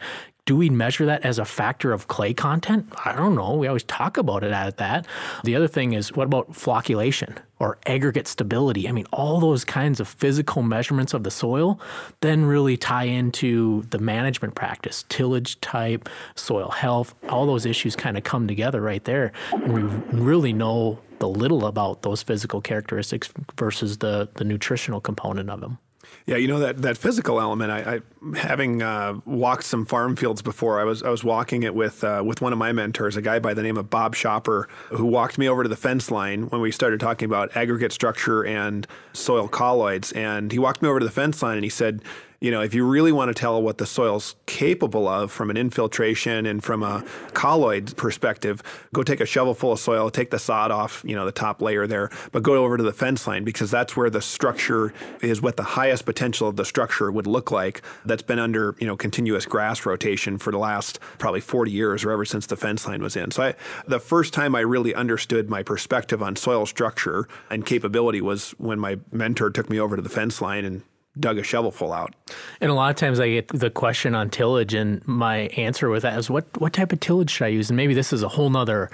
Do 0.50 0.56
we 0.56 0.72
measure 0.72 1.06
that 1.06 1.24
as 1.24 1.38
a 1.38 1.46
factor 1.46 1.94
of 1.94 2.07
clay 2.07 2.34
content? 2.34 2.92
I 3.06 3.13
don't 3.16 3.36
know. 3.36 3.54
We 3.54 3.68
always 3.68 3.84
talk 3.84 4.18
about 4.18 4.44
it 4.44 4.51
at 4.51 4.78
that. 4.78 5.06
The 5.44 5.56
other 5.56 5.68
thing 5.68 5.94
is 5.94 6.12
what 6.13 6.24
about 6.24 6.54
flocculation 6.54 7.38
or 7.60 7.78
aggregate 7.86 8.28
stability? 8.28 8.90
I 8.90 8.92
mean, 8.92 9.06
all 9.13 9.40
those 9.40 9.63
kinds 9.63 10.00
of 10.00 10.07
physical 10.07 10.63
measurements 10.63 11.13
of 11.13 11.24
the 11.24 11.30
soil 11.30 11.80
then 12.22 12.46
really 12.46 12.78
tie 12.78 13.04
into 13.04 13.84
the 13.92 14.00
management 14.00 14.56
practice, 14.56 15.06
tillage 15.07 15.62
type, 15.62 16.10
soil 16.34 16.72
health, 16.72 17.13
all 17.30 17.45
those 17.45 17.68
issues 17.68 17.95
kind 17.95 18.18
of 18.18 18.24
come 18.24 18.48
together 18.48 18.81
right 18.81 19.04
there. 19.04 19.31
And 19.52 19.72
we 19.72 19.84
really 20.19 20.52
know 20.52 20.98
the 21.19 21.30
little 21.30 21.68
about 21.68 22.02
those 22.02 22.24
physical 22.24 22.60
characteristics 22.60 23.31
versus 23.56 24.00
the, 24.00 24.30
the 24.34 24.45
nutritional 24.45 25.00
component 25.00 25.52
of 25.52 25.62
them. 25.62 25.78
Yeah, 26.25 26.36
you 26.36 26.48
know 26.48 26.60
that 26.60 26.81
that 26.83 26.98
physical 26.98 27.39
element. 27.39 27.71
I, 27.71 27.95
I 27.95 28.38
having 28.38 28.81
uh, 28.81 29.19
walked 29.25 29.63
some 29.63 29.86
farm 29.86 30.16
fields 30.16 30.42
before. 30.42 30.80
I 30.80 30.83
was 30.83 31.01
I 31.01 31.10
was 31.10 31.24
walking 31.24 31.63
it 31.63 31.74
with 31.74 32.04
uh, 32.04 32.21
with 32.25 32.42
one 32.42 32.54
of 32.54 32.60
my 32.60 32.71
mentors, 32.71 33.16
a 33.16 33.21
guy 33.21 33.39
by 33.39 33.54
the 33.54 33.63
name 33.63 33.77
of 33.77 33.89
Bob 33.89 34.16
Shopper, 34.16 34.68
who 34.89 35.06
walked 35.06 35.38
me 35.38 35.48
over 35.50 35.63
to 35.63 35.69
the 35.69 35.77
fence 35.77 36.12
line 36.12 36.50
when 36.50 36.62
we 36.62 36.71
started 36.71 37.00
talking 37.00 37.25
about 37.25 37.56
aggregate 37.56 37.92
structure 37.92 38.45
and 38.45 38.86
soil 39.13 39.48
colloids. 39.48 40.12
And 40.12 40.51
he 40.51 40.60
walked 40.60 40.81
me 40.81 40.89
over 40.89 41.00
to 41.00 41.06
the 41.06 41.12
fence 41.12 41.42
line 41.42 41.56
and 41.56 41.63
he 41.63 41.69
said, 41.69 42.01
you 42.41 42.51
know, 42.51 42.62
if 42.62 42.74
you 42.74 42.86
really 42.86 43.12
want 43.12 43.30
to 43.30 43.33
tell 43.33 43.62
what 43.62 43.77
the 43.80 43.86
soil's 43.86 44.36
capable 44.45 45.07
of 45.07 45.31
from 45.31 45.50
an 45.50 45.57
infiltration 45.57 46.45
and 46.45 46.63
from 46.63 46.83
a 46.83 47.03
colloid 47.33 47.95
perspective, 47.97 48.63
go 48.94 49.03
take 49.03 49.19
a 49.19 49.25
shovel 49.25 49.53
full 49.53 49.74
of 49.74 49.80
soil, 49.80 50.09
take 50.09 50.30
the 50.30 50.39
sod 50.39 50.71
off, 50.71 51.03
you 51.06 51.15
know, 51.15 51.25
the 51.25 51.31
top 51.33 51.62
layer 51.62 51.86
there, 51.86 52.09
but 52.31 52.41
go 52.41 52.63
over 52.63 52.77
to 52.77 52.83
the 52.83 52.94
fence 52.94 53.27
line 53.27 53.44
because 53.44 53.69
that's 53.69 53.97
where 53.97 54.09
the 54.09 54.21
structure 54.21 54.94
is 55.21 55.41
what 55.41 55.57
the 55.57 55.63
highest 55.63 56.06
potential 56.06 56.47
of 56.47 56.56
the 56.56 56.63
structure 56.63 57.12
would 57.12 57.27
look 57.27 57.51
like 57.51 57.81
that's 58.06 58.24
been 58.24 58.39
under, 58.39 58.75
you 58.80 58.88
know, 58.88 58.95
continuous 58.95 59.45
grass 59.45 59.85
rotation 59.85 60.38
for 60.38 60.51
the 60.51 60.57
last 60.57 61.00
probably 61.18 61.42
40 61.42 61.71
years 61.71 62.06
or 62.06 62.12
ever 62.12 62.24
since 62.24 62.45
the 62.45 62.56
fence 62.56 62.88
line 62.88 63.01
was 63.01 63.18
in. 63.18 63.31
So 63.31 63.44
I, 63.44 63.56
the 63.85 64.00
first 64.00 64.33
time 64.33 64.56
I 64.56 64.62
really 64.62 64.95
understood 64.95 65.50
my 65.50 65.62
perspective 65.62 66.24
on 66.24 66.38
soil 66.38 66.65
structure 66.65 67.27
and 67.50 67.65
capability 67.65 68.21
was 68.21 68.51
when 68.51 68.80
my 68.80 69.00
mentor 69.12 69.50
took 69.50 69.69
me 69.69 69.78
over 69.80 69.97
to 69.97 70.02
the 70.02 70.09
fence 70.09 70.42
line 70.42 70.64
and 70.64 70.83
dug 71.18 71.37
a 71.37 71.44
shovelful 71.44 71.94
out. 71.94 72.13
And 72.61 72.71
a 72.71 72.73
lot 72.73 72.89
of 72.89 72.95
times 72.95 73.19
I 73.19 73.30
get 73.30 73.47
the 73.47 73.69
question 73.69 74.16
on 74.16 74.30
tillage, 74.30 74.73
and 74.73 75.06
my 75.07 75.47
answer 75.57 75.89
with 75.89 76.04
that 76.04 76.18
is, 76.18 76.30
what 76.30 76.45
what 76.59 76.73
type 76.73 76.92
of 76.92 76.99
tillage 76.99 77.31
should 77.31 77.45
I 77.45 77.49
use? 77.49 77.69
And 77.69 77.78
maybe 77.78 77.94
this 77.94 78.13
is 78.13 78.23
a 78.23 78.28
whole 78.30 78.49
nother 78.49 78.89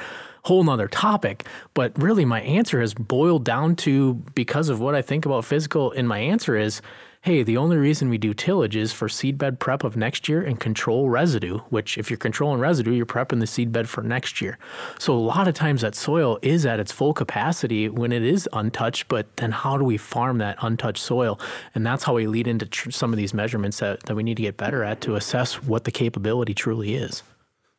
whole 0.45 0.63
nother 0.63 0.87
topic, 0.87 1.45
but 1.73 1.91
really 2.01 2.23
my 2.23 2.41
answer 2.41 2.79
has 2.79 2.93
boiled 2.93 3.43
down 3.43 3.75
to 3.75 4.13
because 4.35 4.69
of 4.69 4.79
what 4.79 4.95
I 4.95 5.01
think 5.01 5.25
about 5.25 5.43
physical. 5.43 5.91
And 5.91 6.07
my 6.07 6.19
answer 6.19 6.55
is 6.55 6.81
hey, 7.25 7.41
the 7.41 7.57
only 7.57 7.75
reason 7.75 8.07
we 8.07 8.19
do 8.19 8.35
tillage 8.35 8.75
is 8.75 8.93
for 8.93 9.07
seedbed 9.07 9.57
prep 9.57 9.83
of 9.83 9.97
next 9.97 10.29
year 10.29 10.43
and 10.43 10.59
control 10.59 11.09
residue, 11.09 11.57
which 11.69 11.97
if 11.97 12.07
you're 12.07 12.17
controlling 12.19 12.59
residue, 12.59 12.91
you're 12.91 13.03
prepping 13.03 13.39
the 13.39 13.47
seedbed 13.47 13.87
for 13.87 14.03
next 14.03 14.41
year. 14.41 14.59
So 14.99 15.11
a 15.11 15.17
lot 15.17 15.47
of 15.47 15.55
times 15.55 15.81
that 15.81 15.95
soil 15.95 16.37
is 16.43 16.67
at 16.67 16.79
its 16.79 16.91
full 16.91 17.15
capacity 17.15 17.89
when 17.89 18.11
it 18.11 18.21
is 18.21 18.47
untouched, 18.53 19.07
but 19.07 19.37
then 19.37 19.53
how 19.53 19.75
do 19.75 19.83
we 19.83 19.97
farm 19.97 20.37
that 20.37 20.59
untouched 20.61 21.01
soil? 21.01 21.39
And 21.73 21.83
that's 21.83 22.03
how 22.03 22.13
we 22.13 22.27
lead 22.27 22.47
into 22.47 22.67
tr- 22.67 22.91
some 22.91 23.11
of 23.11 23.17
these 23.17 23.33
measurements 23.33 23.79
that, 23.79 24.03
that 24.03 24.13
we 24.13 24.21
need 24.21 24.37
to 24.37 24.43
get 24.43 24.55
better 24.55 24.83
at 24.83 25.01
to 25.01 25.15
assess 25.15 25.63
what 25.63 25.85
the 25.85 25.91
capability 25.91 26.53
truly 26.53 26.93
is. 26.93 27.23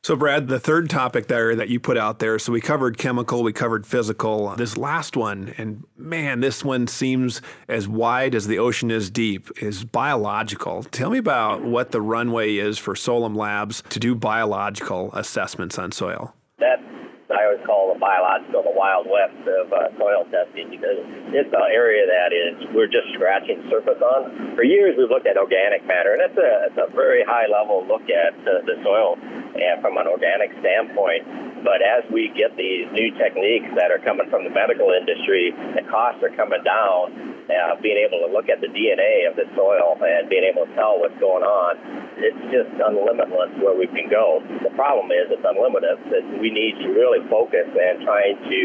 So, 0.06 0.14
Brad, 0.14 0.46
the 0.46 0.60
third 0.60 0.88
topic 0.88 1.26
there 1.26 1.56
that 1.56 1.68
you 1.68 1.80
put 1.80 1.96
out 1.96 2.20
there, 2.20 2.38
so 2.38 2.52
we 2.52 2.60
covered 2.60 2.96
chemical, 2.96 3.42
we 3.42 3.52
covered 3.52 3.84
physical. 3.84 4.54
This 4.54 4.76
last 4.76 5.16
one, 5.16 5.52
and 5.58 5.82
man, 5.96 6.38
this 6.38 6.64
one 6.64 6.86
seems 6.86 7.42
as 7.66 7.88
wide 7.88 8.32
as 8.36 8.46
the 8.46 8.56
ocean 8.56 8.92
is 8.92 9.10
deep, 9.10 9.50
is 9.60 9.82
biological. 9.82 10.84
Tell 10.84 11.10
me 11.10 11.18
about 11.18 11.64
what 11.64 11.90
the 11.90 12.00
runway 12.00 12.54
is 12.54 12.78
for 12.78 12.94
Solum 12.94 13.34
Labs 13.34 13.82
to 13.88 13.98
do 13.98 14.14
biological 14.14 15.10
assessments 15.12 15.76
on 15.76 15.90
soil. 15.90 16.36
That 16.60 16.78
I 17.28 17.42
always 17.46 17.66
call 17.66 17.92
the 17.92 17.98
biological 17.98 18.62
the 18.62 18.78
wild 18.78 19.08
west 19.10 19.42
of 19.42 19.72
uh, 19.72 19.90
soil 19.98 20.22
testing 20.30 20.70
because 20.70 21.02
it's 21.34 21.50
an 21.50 21.66
area 21.74 22.06
that 22.06 22.30
is 22.30 22.54
we're 22.72 22.86
just 22.86 23.10
scratching 23.14 23.58
surface 23.68 23.98
on. 24.00 24.54
For 24.54 24.62
years, 24.62 24.94
we've 24.96 25.10
looked 25.10 25.26
at 25.26 25.36
organic 25.36 25.84
matter, 25.84 26.14
and 26.14 26.22
it's 26.30 26.38
a 26.38 26.70
it's 26.70 26.78
a 26.78 26.94
very 26.94 27.24
high 27.26 27.50
level 27.50 27.82
look 27.82 28.06
at 28.06 28.38
uh, 28.46 28.62
the 28.70 28.78
soil 28.84 29.18
and 29.56 29.80
from 29.80 29.96
an 29.96 30.06
organic 30.06 30.52
standpoint. 30.60 31.24
But 31.64 31.82
as 31.82 32.06
we 32.12 32.30
get 32.36 32.54
these 32.54 32.86
new 32.92 33.10
techniques 33.18 33.72
that 33.74 33.90
are 33.90 33.98
coming 33.98 34.30
from 34.30 34.44
the 34.44 34.52
medical 34.54 34.92
industry, 34.92 35.50
the 35.74 35.82
costs 35.90 36.22
are 36.22 36.34
coming 36.36 36.62
down. 36.62 37.34
Uh, 37.46 37.78
being 37.78 37.94
able 37.94 38.18
to 38.26 38.30
look 38.30 38.50
at 38.50 38.58
the 38.58 38.66
DNA 38.66 39.22
of 39.30 39.38
the 39.38 39.46
soil 39.54 39.94
and 40.02 40.26
being 40.26 40.42
able 40.42 40.66
to 40.66 40.74
tell 40.74 40.98
what's 40.98 41.14
going 41.22 41.46
on, 41.46 41.78
it's 42.18 42.42
just 42.50 42.70
unlimitless 42.82 43.54
where 43.62 43.78
we 43.78 43.86
can 43.86 44.10
go. 44.10 44.42
The 44.66 44.74
problem 44.74 45.14
is 45.14 45.30
it's 45.30 45.46
unlimited. 45.46 45.94
That 46.10 46.26
we 46.42 46.50
need 46.50 46.74
to 46.82 46.90
really 46.90 47.22
focus 47.30 47.70
and 47.70 48.02
trying 48.02 48.34
to 48.50 48.60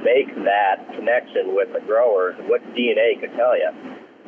make 0.00 0.32
that 0.48 0.80
connection 0.96 1.52
with 1.52 1.72
the 1.76 1.84
growers. 1.84 2.34
What 2.48 2.64
DNA 2.72 3.20
could 3.20 3.36
tell 3.36 3.52
you. 3.52 3.68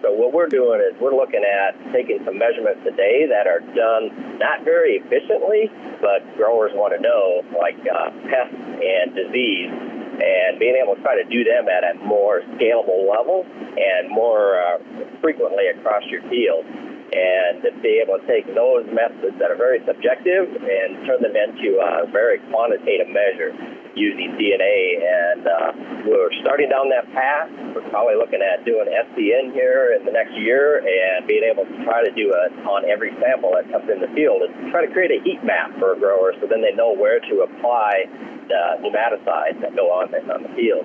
So 0.05 0.13
what 0.13 0.37
we're 0.37 0.53
doing 0.53 0.85
is 0.85 0.93
we're 1.01 1.17
looking 1.17 1.41
at 1.41 1.73
taking 1.89 2.21
some 2.29 2.37
measurements 2.37 2.85
today 2.85 3.25
that 3.25 3.49
are 3.49 3.65
done 3.73 4.37
not 4.37 4.61
very 4.61 5.01
efficiently, 5.01 5.73
but 6.05 6.21
growers 6.37 6.77
want 6.77 6.93
to 6.93 7.01
know, 7.01 7.41
like 7.57 7.81
uh, 7.89 8.13
pests 8.29 8.53
and 8.53 9.17
disease, 9.17 9.73
and 9.73 10.61
being 10.61 10.77
able 10.77 10.93
to 10.93 11.01
try 11.01 11.17
to 11.17 11.25
do 11.25 11.41
them 11.41 11.73
at 11.73 11.89
a 11.89 11.97
more 12.05 12.45
scalable 12.61 13.09
level 13.09 13.49
and 13.49 14.13
more 14.13 14.61
uh, 14.61 14.77
frequently 15.25 15.73
across 15.73 16.05
your 16.13 16.21
field. 16.29 16.69
And 16.69 17.65
to 17.65 17.73
be 17.81 17.97
able 18.05 18.21
to 18.21 18.27
take 18.29 18.45
those 18.53 18.85
methods 18.93 19.41
that 19.41 19.49
are 19.49 19.57
very 19.57 19.81
subjective 19.89 20.53
and 20.53 21.01
turn 21.09 21.25
them 21.25 21.33
into 21.33 21.81
a 21.81 22.05
very 22.13 22.45
quantitative 22.53 23.09
measure 23.09 23.57
using 23.97 24.35
DNA. 24.39 25.01
And 25.01 25.43
uh, 25.47 25.71
we're 26.07 26.31
starting 26.43 26.69
down 26.69 26.91
that 26.91 27.07
path. 27.15 27.51
We're 27.75 27.89
probably 27.91 28.17
looking 28.17 28.43
at 28.43 28.65
doing 28.65 28.87
SCN 28.87 29.55
here 29.55 29.97
in 29.99 30.05
the 30.05 30.13
next 30.13 30.35
year 30.39 30.83
and 30.83 31.27
being 31.27 31.43
able 31.43 31.65
to 31.65 31.77
try 31.85 32.05
to 32.05 32.13
do 32.13 32.31
it 32.31 32.53
on 32.67 32.85
every 32.85 33.15
sample 33.23 33.55
that 33.55 33.71
comes 33.71 33.89
in 33.91 34.01
the 34.01 34.11
field 34.15 34.43
and 34.43 34.71
try 34.71 34.85
to 34.85 34.91
create 34.93 35.11
a 35.11 35.21
heat 35.23 35.43
map 35.43 35.73
for 35.79 35.95
a 35.95 35.99
grower 35.99 36.35
so 36.41 36.47
then 36.47 36.63
they 36.63 36.73
know 36.75 36.93
where 36.95 37.21
to 37.21 37.47
apply 37.47 38.07
the 38.49 38.83
nematicides 38.85 39.61
that 39.61 39.75
go 39.75 39.91
on, 39.91 40.13
on 40.31 40.43
the 40.43 40.53
field. 40.55 40.85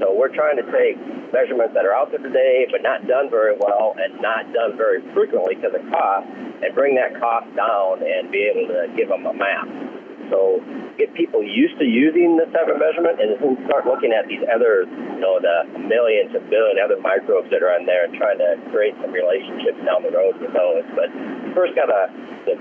So 0.00 0.16
we're 0.16 0.32
trying 0.32 0.56
to 0.56 0.64
take 0.72 0.96
measurements 1.32 1.74
that 1.74 1.84
are 1.84 1.92
out 1.92 2.10
there 2.10 2.24
today, 2.24 2.66
but 2.72 2.82
not 2.82 3.06
done 3.06 3.28
very 3.28 3.54
well 3.56 3.94
and 4.00 4.20
not 4.20 4.50
done 4.52 4.76
very 4.76 5.04
frequently 5.12 5.54
because 5.56 5.76
of 5.76 5.84
cost, 5.92 6.26
and 6.26 6.74
bring 6.74 6.96
that 6.96 7.20
cost 7.20 7.46
down 7.54 8.00
and 8.00 8.32
be 8.32 8.48
able 8.48 8.66
to 8.68 8.88
give 8.96 9.08
them 9.08 9.26
a 9.26 9.34
map. 9.34 9.89
So 10.30 10.62
get 10.96 11.12
people 11.14 11.42
used 11.42 11.78
to 11.78 11.84
using 11.84 12.38
this 12.38 12.48
type 12.54 12.70
of 12.70 12.78
measurement 12.78 13.20
and 13.20 13.34
then 13.36 13.58
start 13.66 13.84
looking 13.84 14.14
at 14.14 14.30
these 14.30 14.42
other, 14.46 14.86
you 14.86 15.20
know, 15.20 15.42
the 15.42 15.66
millions 15.78 16.30
and 16.32 16.48
billion 16.48 16.78
other 16.78 16.98
microbes 17.02 17.50
that 17.50 17.62
are 17.62 17.74
in 17.78 17.84
there 17.84 18.06
and 18.06 18.14
trying 18.14 18.38
to 18.38 18.56
create 18.70 18.94
some 19.02 19.10
relationships 19.10 19.78
down 19.84 20.06
the 20.06 20.14
road 20.14 20.38
with 20.40 20.54
those. 20.54 20.86
But 20.94 21.10
first 21.54 21.74
got 21.74 21.90
to, 21.90 22.08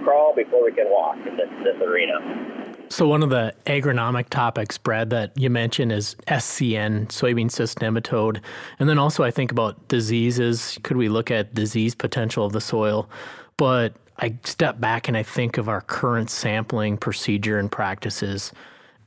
crawl 0.04 0.36
before 0.36 0.64
we 0.64 0.72
can 0.72 0.86
walk 0.90 1.18
in 1.26 1.36
this, 1.36 1.50
this 1.64 1.76
arena. 1.82 2.20
So 2.90 3.08
one 3.08 3.22
of 3.22 3.30
the 3.30 3.54
agronomic 3.66 4.30
topics, 4.30 4.78
Brad, 4.78 5.10
that 5.12 5.32
you 5.36 5.50
mentioned 5.50 5.92
is 5.92 6.16
SCN, 6.28 7.08
soybean 7.08 7.52
cyst 7.52 7.80
nematode, 7.80 8.42
and 8.80 8.88
then 8.88 8.98
also 8.98 9.24
I 9.24 9.32
think 9.32 9.52
about 9.52 9.88
diseases. 9.88 10.80
Could 10.84 10.98
we 10.98 11.10
look 11.10 11.32
at 11.32 11.54
disease 11.54 11.96
potential 11.96 12.46
of 12.46 12.54
the 12.54 12.62
soil? 12.62 13.10
But 13.58 13.94
I 14.22 14.38
step 14.44 14.82
back 14.82 15.08
and 15.08 15.16
I 15.16 15.24
think 15.24 15.58
of 15.58 15.70
our 15.70 15.82
current 15.82 16.30
sampling 16.30 16.98
procedure 16.98 17.58
and 17.58 17.72
practices. 17.72 18.52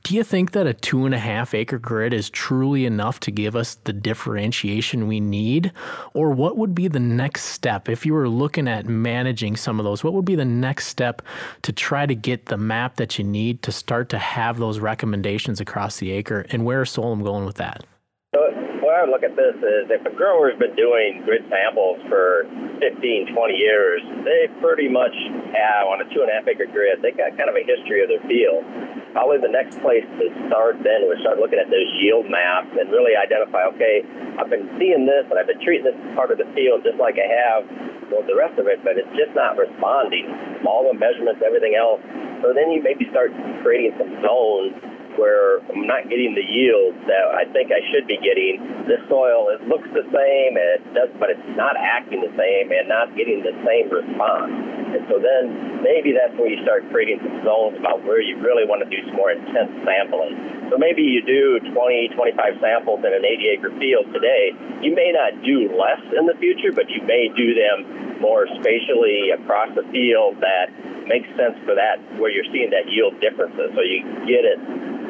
Do 0.03 0.15
you 0.15 0.23
think 0.23 0.51
that 0.51 0.67
a 0.67 0.73
two 0.73 1.05
and 1.05 1.15
a 1.15 1.19
half 1.19 1.53
acre 1.53 1.77
grid 1.77 2.13
is 2.13 2.29
truly 2.29 2.85
enough 2.85 3.21
to 3.21 3.31
give 3.31 3.55
us 3.55 3.75
the 3.75 3.93
differentiation 3.93 5.07
we 5.07 5.21
need? 5.21 5.71
Or 6.13 6.31
what 6.31 6.57
would 6.57 6.75
be 6.75 6.89
the 6.89 6.99
next 6.99 7.43
step 7.45 7.87
if 7.87 8.05
you 8.05 8.13
were 8.13 8.27
looking 8.27 8.67
at 8.67 8.87
managing 8.87 9.55
some 9.55 9.79
of 9.79 9.85
those? 9.85 10.03
What 10.03 10.13
would 10.13 10.25
be 10.25 10.35
the 10.35 10.43
next 10.43 10.87
step 10.87 11.21
to 11.61 11.71
try 11.71 12.05
to 12.05 12.15
get 12.15 12.47
the 12.47 12.57
map 12.57 12.97
that 12.97 13.17
you 13.17 13.23
need 13.23 13.61
to 13.61 13.71
start 13.71 14.09
to 14.09 14.17
have 14.17 14.57
those 14.57 14.79
recommendations 14.79 15.61
across 15.61 15.97
the 15.97 16.11
acre? 16.11 16.45
And 16.49 16.65
where 16.65 16.81
is 16.81 16.89
Solum 16.89 17.23
going 17.23 17.45
with 17.45 17.55
that? 17.55 17.85
Way 18.93 19.01
I 19.01 19.09
look 19.09 19.25
at 19.25 19.33
this 19.33 19.57
is 19.57 19.89
if 19.89 20.05
a 20.05 20.13
grower's 20.13 20.53
been 20.61 20.77
doing 20.77 21.25
grid 21.25 21.41
samples 21.49 21.97
for 22.05 22.45
15, 22.77 23.33
20 23.33 23.53
years, 23.57 24.01
they 24.21 24.45
pretty 24.61 24.85
much 24.85 25.13
have 25.57 25.89
on 25.89 26.01
a 26.01 26.07
two 26.13 26.21
and 26.21 26.29
a 26.29 26.33
half 26.37 26.45
acre 26.45 26.69
grid, 26.69 27.01
they 27.01 27.09
got 27.09 27.33
kind 27.33 27.49
of 27.49 27.57
a 27.57 27.65
history 27.65 28.05
of 28.05 28.09
their 28.13 28.21
field. 28.29 28.61
Probably 29.17 29.41
the 29.41 29.49
next 29.49 29.81
place 29.81 30.05
to 30.21 30.25
start 30.49 30.77
then 30.85 31.09
was 31.09 31.17
start 31.25 31.41
looking 31.41 31.57
at 31.57 31.73
those 31.73 31.89
yield 31.97 32.29
maps 32.29 32.69
and 32.77 32.89
really 32.93 33.17
identify, 33.17 33.65
okay, 33.73 34.05
I've 34.37 34.49
been 34.49 34.69
seeing 34.77 35.09
this 35.09 35.25
and 35.29 35.37
I've 35.37 35.49
been 35.49 35.61
treating 35.61 35.85
this 35.85 35.97
part 36.13 36.29
of 36.29 36.37
the 36.37 36.49
field 36.53 36.85
just 36.85 36.97
like 37.01 37.17
I 37.17 37.29
have 37.29 37.65
well, 38.13 38.21
the 38.29 38.37
rest 38.37 38.59
of 38.61 38.69
it, 38.69 38.77
but 38.85 38.93
it's 38.93 39.09
just 39.17 39.33
not 39.33 39.57
responding. 39.57 40.29
All 40.69 40.85
the 40.85 40.93
measurements, 40.93 41.41
everything 41.41 41.73
else. 41.73 41.97
So 42.45 42.53
then 42.53 42.69
you 42.69 42.83
maybe 42.83 43.09
start 43.09 43.33
creating 43.65 43.97
some 43.97 44.21
zones 44.21 44.77
where 45.17 45.59
I'm 45.71 45.87
not 45.87 46.09
getting 46.09 46.35
the 46.35 46.45
yield 46.45 46.95
that 47.07 47.25
I 47.33 47.45
think 47.51 47.71
I 47.71 47.81
should 47.91 48.07
be 48.07 48.17
getting. 48.17 48.61
This 48.87 49.01
soil 49.09 49.49
it 49.53 49.65
looks 49.67 49.87
the 49.93 50.05
same, 50.09 50.51
and 50.57 50.67
it 50.79 50.83
does, 50.93 51.09
but 51.19 51.29
it's 51.29 51.49
not 51.55 51.75
acting 51.77 52.21
the 52.21 52.33
same 52.37 52.71
and 52.71 52.89
not 52.89 53.15
getting 53.15 53.41
the 53.41 53.55
same 53.65 53.89
response. 53.89 54.53
And 54.93 55.01
so 55.09 55.17
then 55.17 55.81
maybe 55.81 56.13
that's 56.13 56.37
where 56.37 56.45
you 56.47 56.61
start 56.61 56.85
creating 56.93 57.17
some 57.25 57.41
zones 57.41 57.77
about 57.81 58.05
where 58.05 58.21
you 58.21 58.37
really 58.37 58.65
want 58.65 58.85
to 58.85 58.89
do 58.89 59.01
some 59.09 59.17
more 59.17 59.33
intense 59.33 59.73
sampling. 59.81 60.37
So 60.69 60.77
maybe 60.77 61.01
you 61.01 61.25
do 61.25 61.57
20, 61.73 62.13
25 62.13 62.61
samples 62.61 63.01
in 63.01 63.11
an 63.13 63.25
80 63.25 63.57
acre 63.57 63.73
field 63.81 64.05
today. 64.13 64.53
You 64.85 64.93
may 64.93 65.09
not 65.09 65.41
do 65.41 65.73
less 65.73 66.01
in 66.13 66.29
the 66.29 66.37
future, 66.37 66.71
but 66.71 66.89
you 66.89 67.01
may 67.03 67.29
do 67.33 67.57
them 67.57 68.21
more 68.21 68.47
spatially 68.61 69.35
across 69.35 69.73
the 69.75 69.83
field 69.91 70.39
that 70.39 70.71
makes 71.07 71.27
sense 71.35 71.59
for 71.65 71.75
that 71.75 71.99
where 72.15 72.31
you're 72.31 72.47
seeing 72.53 72.69
that 72.69 72.87
yield 72.87 73.19
differences. 73.19 73.73
So 73.75 73.81
you 73.81 73.99
get 74.23 74.45
it 74.47 74.59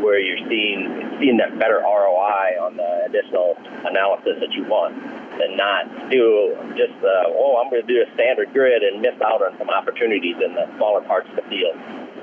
where 0.03 0.19
you're 0.19 0.43
seeing 0.49 1.17
seeing 1.19 1.37
that 1.37 1.57
better 1.57 1.79
ROI 1.79 2.59
on 2.59 2.75
the 2.75 3.07
additional 3.07 3.55
analysis 3.87 4.35
that 4.43 4.51
you 4.51 4.67
want, 4.67 4.93
and 5.39 5.55
not 5.55 6.11
do 6.11 6.53
just 6.75 6.93
uh, 6.99 7.31
oh 7.31 7.61
I'm 7.63 7.71
going 7.71 7.81
to 7.81 7.87
do 7.87 8.03
a 8.03 8.13
standard 8.13 8.51
grid 8.51 8.83
and 8.83 9.01
miss 9.01 9.15
out 9.23 9.41
on 9.41 9.57
some 9.57 9.69
opportunities 9.69 10.35
in 10.43 10.53
the 10.53 10.67
smaller 10.75 11.01
parts 11.01 11.29
of 11.29 11.37
the 11.37 11.43
field. 11.43 11.75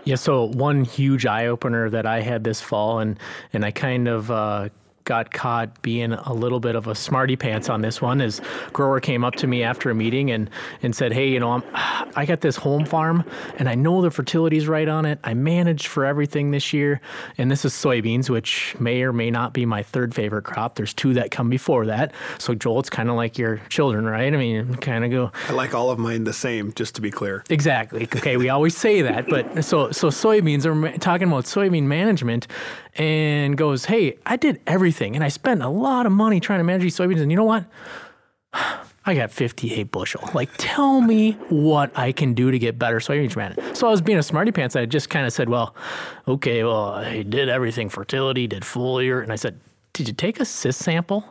Yeah, 0.05 0.17
so 0.17 0.45
one 0.45 0.85
huge 0.85 1.27
eye 1.27 1.47
opener 1.47 1.91
that 1.91 2.07
I 2.07 2.21
had 2.21 2.45
this 2.45 2.61
fall, 2.61 3.01
and 3.01 3.19
and 3.53 3.65
I 3.65 3.71
kind 3.71 4.09
of 4.09 4.31
uh, 4.31 4.69
got 5.11 5.33
caught 5.33 5.83
being 5.83 6.12
a 6.12 6.33
little 6.33 6.61
bit 6.61 6.76
of 6.76 6.87
a 6.87 6.95
smarty 6.95 7.35
pants 7.35 7.69
on 7.69 7.83
this 7.83 8.00
one 8.00 8.21
is 8.21 8.40
grower 8.73 9.00
came 9.00 9.25
up 9.25 9.35
to 9.35 9.49
me 9.49 9.61
after 9.64 9.90
a 9.90 9.95
meeting 9.95 10.31
and, 10.31 10.49
and 10.85 10.95
said, 10.95 11.12
Hey, 11.12 11.31
you 11.31 11.40
know, 11.40 11.50
I'm, 11.50 11.64
I 12.14 12.25
got 12.25 12.43
this 12.43 12.55
home 12.55 12.85
farm 12.85 13.25
and 13.59 13.69
I 13.69 13.75
know 13.75 14.02
the 14.02 14.12
fertility's 14.12 14.69
right 14.69 14.88
on 14.88 15.07
it. 15.07 15.19
I 15.25 15.35
managed 15.35 15.88
for 15.88 16.05
everything 16.05 16.52
this 16.52 16.73
year. 16.73 17.00
And 17.37 17.50
this 17.50 17.64
is 17.64 17.73
soybeans, 17.73 18.31
which 18.31 18.76
may 18.79 19.02
or 19.02 19.12
may 19.12 19.33
not 19.33 19.52
be 19.52 19.67
my 19.67 19.83
third 19.83 20.14
favorite 20.14 20.45
crop. 20.45 20.76
There's 20.76 20.95
two 20.95 21.12
that 21.14 21.33
come 21.33 21.50
before 21.50 21.87
that. 21.87 22.14
So, 22.38 22.55
Joel, 22.55 22.79
it's 22.79 22.88
kind 22.88 23.11
of 23.11 23.17
like 23.17 23.37
your 23.37 23.57
children, 23.69 24.05
right? 24.05 24.33
I 24.33 24.37
mean, 24.37 24.76
kind 24.76 25.05
of 25.05 25.11
go. 25.11 25.33
I 25.49 25.55
like 25.55 25.75
all 25.75 25.90
of 25.90 25.99
mine 25.99 26.23
the 26.23 26.33
same, 26.33 26.73
just 26.75 26.95
to 26.95 27.00
be 27.00 27.11
clear. 27.11 27.43
Exactly. 27.50 28.05
Okay. 28.05 28.37
we 28.37 28.49
always 28.49 28.76
say 28.76 29.02
that. 29.02 29.29
But 29.29 29.64
so, 29.64 29.90
so 29.90 30.07
soybeans 30.07 30.64
are 30.64 30.99
talking 30.99 31.26
about 31.26 31.47
soybean 31.47 31.85
management 31.85 32.47
and 32.97 33.56
goes, 33.56 33.87
Hey, 33.87 34.18
I 34.26 34.37
did 34.37 34.61
everything 34.66 35.14
and 35.14 35.25
I 35.25 35.28
spent 35.28 35.62
a 35.62 35.68
lot 35.68 36.06
of 36.06 36.12
money 36.12 36.40
trying 36.40 36.61
to 36.61 36.64
manage 36.64 36.82
these 36.82 36.97
soybeans. 36.97 37.20
And 37.20 37.30
you 37.30 37.37
know 37.37 37.44
what? 37.44 37.64
I 39.06 39.14
got 39.14 39.30
58 39.30 39.85
bushel. 39.90 40.28
Like, 40.35 40.50
tell 40.59 41.00
me 41.00 41.32
what 41.49 41.97
I 41.99 42.12
can 42.12 42.35
do 42.35 42.50
to 42.50 42.59
get 42.59 42.78
better 42.78 42.99
soybeans 42.99 43.35
management. 43.35 43.76
So 43.76 43.88
I 43.88 43.90
was 43.90 44.02
being 44.02 44.18
a 44.18 44.23
smarty 44.23 44.52
pants. 44.52 44.76
I 44.76 44.85
just 44.85 45.09
kind 45.09 45.26
of 45.26 45.32
said, 45.32 45.49
well, 45.49 45.75
okay, 46.28 46.64
well, 46.64 46.90
I 46.90 47.23
did 47.23 47.49
everything 47.49 47.88
fertility, 47.88 48.47
did 48.47 48.62
foliar. 48.62 49.23
And 49.23 49.32
I 49.32 49.37
said, 49.37 49.59
did 49.94 50.06
you 50.06 50.14
take 50.14 50.38
a 50.38 50.44
cyst 50.44 50.80
sample? 50.80 51.25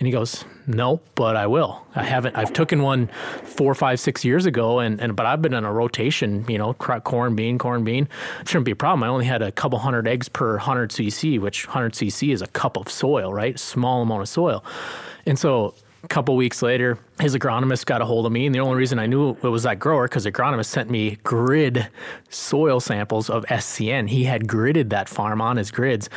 And 0.00 0.06
he 0.06 0.12
goes, 0.12 0.46
"No, 0.66 1.00
but 1.14 1.36
I 1.36 1.46
will. 1.46 1.86
I 1.94 2.04
haven't. 2.04 2.34
I've 2.34 2.54
taken 2.54 2.80
one 2.80 3.08
four, 3.44 3.74
five, 3.74 4.00
six 4.00 4.24
years 4.24 4.46
ago, 4.46 4.78
and, 4.78 4.98
and 4.98 5.14
but 5.14 5.26
I've 5.26 5.42
been 5.42 5.52
on 5.52 5.66
a 5.66 5.72
rotation. 5.72 6.46
You 6.48 6.56
know, 6.56 6.72
corn, 6.72 7.36
bean, 7.36 7.58
corn, 7.58 7.84
bean. 7.84 8.08
Shouldn't 8.46 8.64
be 8.64 8.72
a 8.72 8.76
problem. 8.76 9.02
I 9.02 9.08
only 9.08 9.26
had 9.26 9.42
a 9.42 9.52
couple 9.52 9.78
hundred 9.78 10.08
eggs 10.08 10.28
per 10.30 10.56
hundred 10.56 10.90
cc, 10.90 11.38
which 11.38 11.66
hundred 11.66 11.92
cc 11.92 12.32
is 12.32 12.40
a 12.40 12.46
cup 12.46 12.78
of 12.78 12.88
soil, 12.88 13.32
right? 13.32 13.60
Small 13.60 14.00
amount 14.00 14.22
of 14.22 14.28
soil. 14.30 14.64
And 15.26 15.38
so 15.38 15.74
a 16.02 16.08
couple 16.08 16.34
weeks 16.34 16.62
later, 16.62 16.98
his 17.20 17.36
agronomist 17.36 17.84
got 17.84 18.00
a 18.00 18.06
hold 18.06 18.24
of 18.24 18.32
me, 18.32 18.46
and 18.46 18.54
the 18.54 18.60
only 18.60 18.76
reason 18.76 18.98
I 18.98 19.06
knew 19.06 19.30
it 19.30 19.42
was 19.42 19.64
that 19.64 19.78
grower 19.78 20.08
because 20.08 20.24
agronomist 20.24 20.66
sent 20.66 20.88
me 20.88 21.18
grid 21.24 21.88
soil 22.30 22.80
samples 22.80 23.28
of 23.28 23.44
SCN. 23.46 24.08
He 24.08 24.24
had 24.24 24.46
gridded 24.46 24.88
that 24.90 25.08
farm 25.08 25.42
on 25.42 25.58
his 25.58 25.70
grids, 25.70 26.08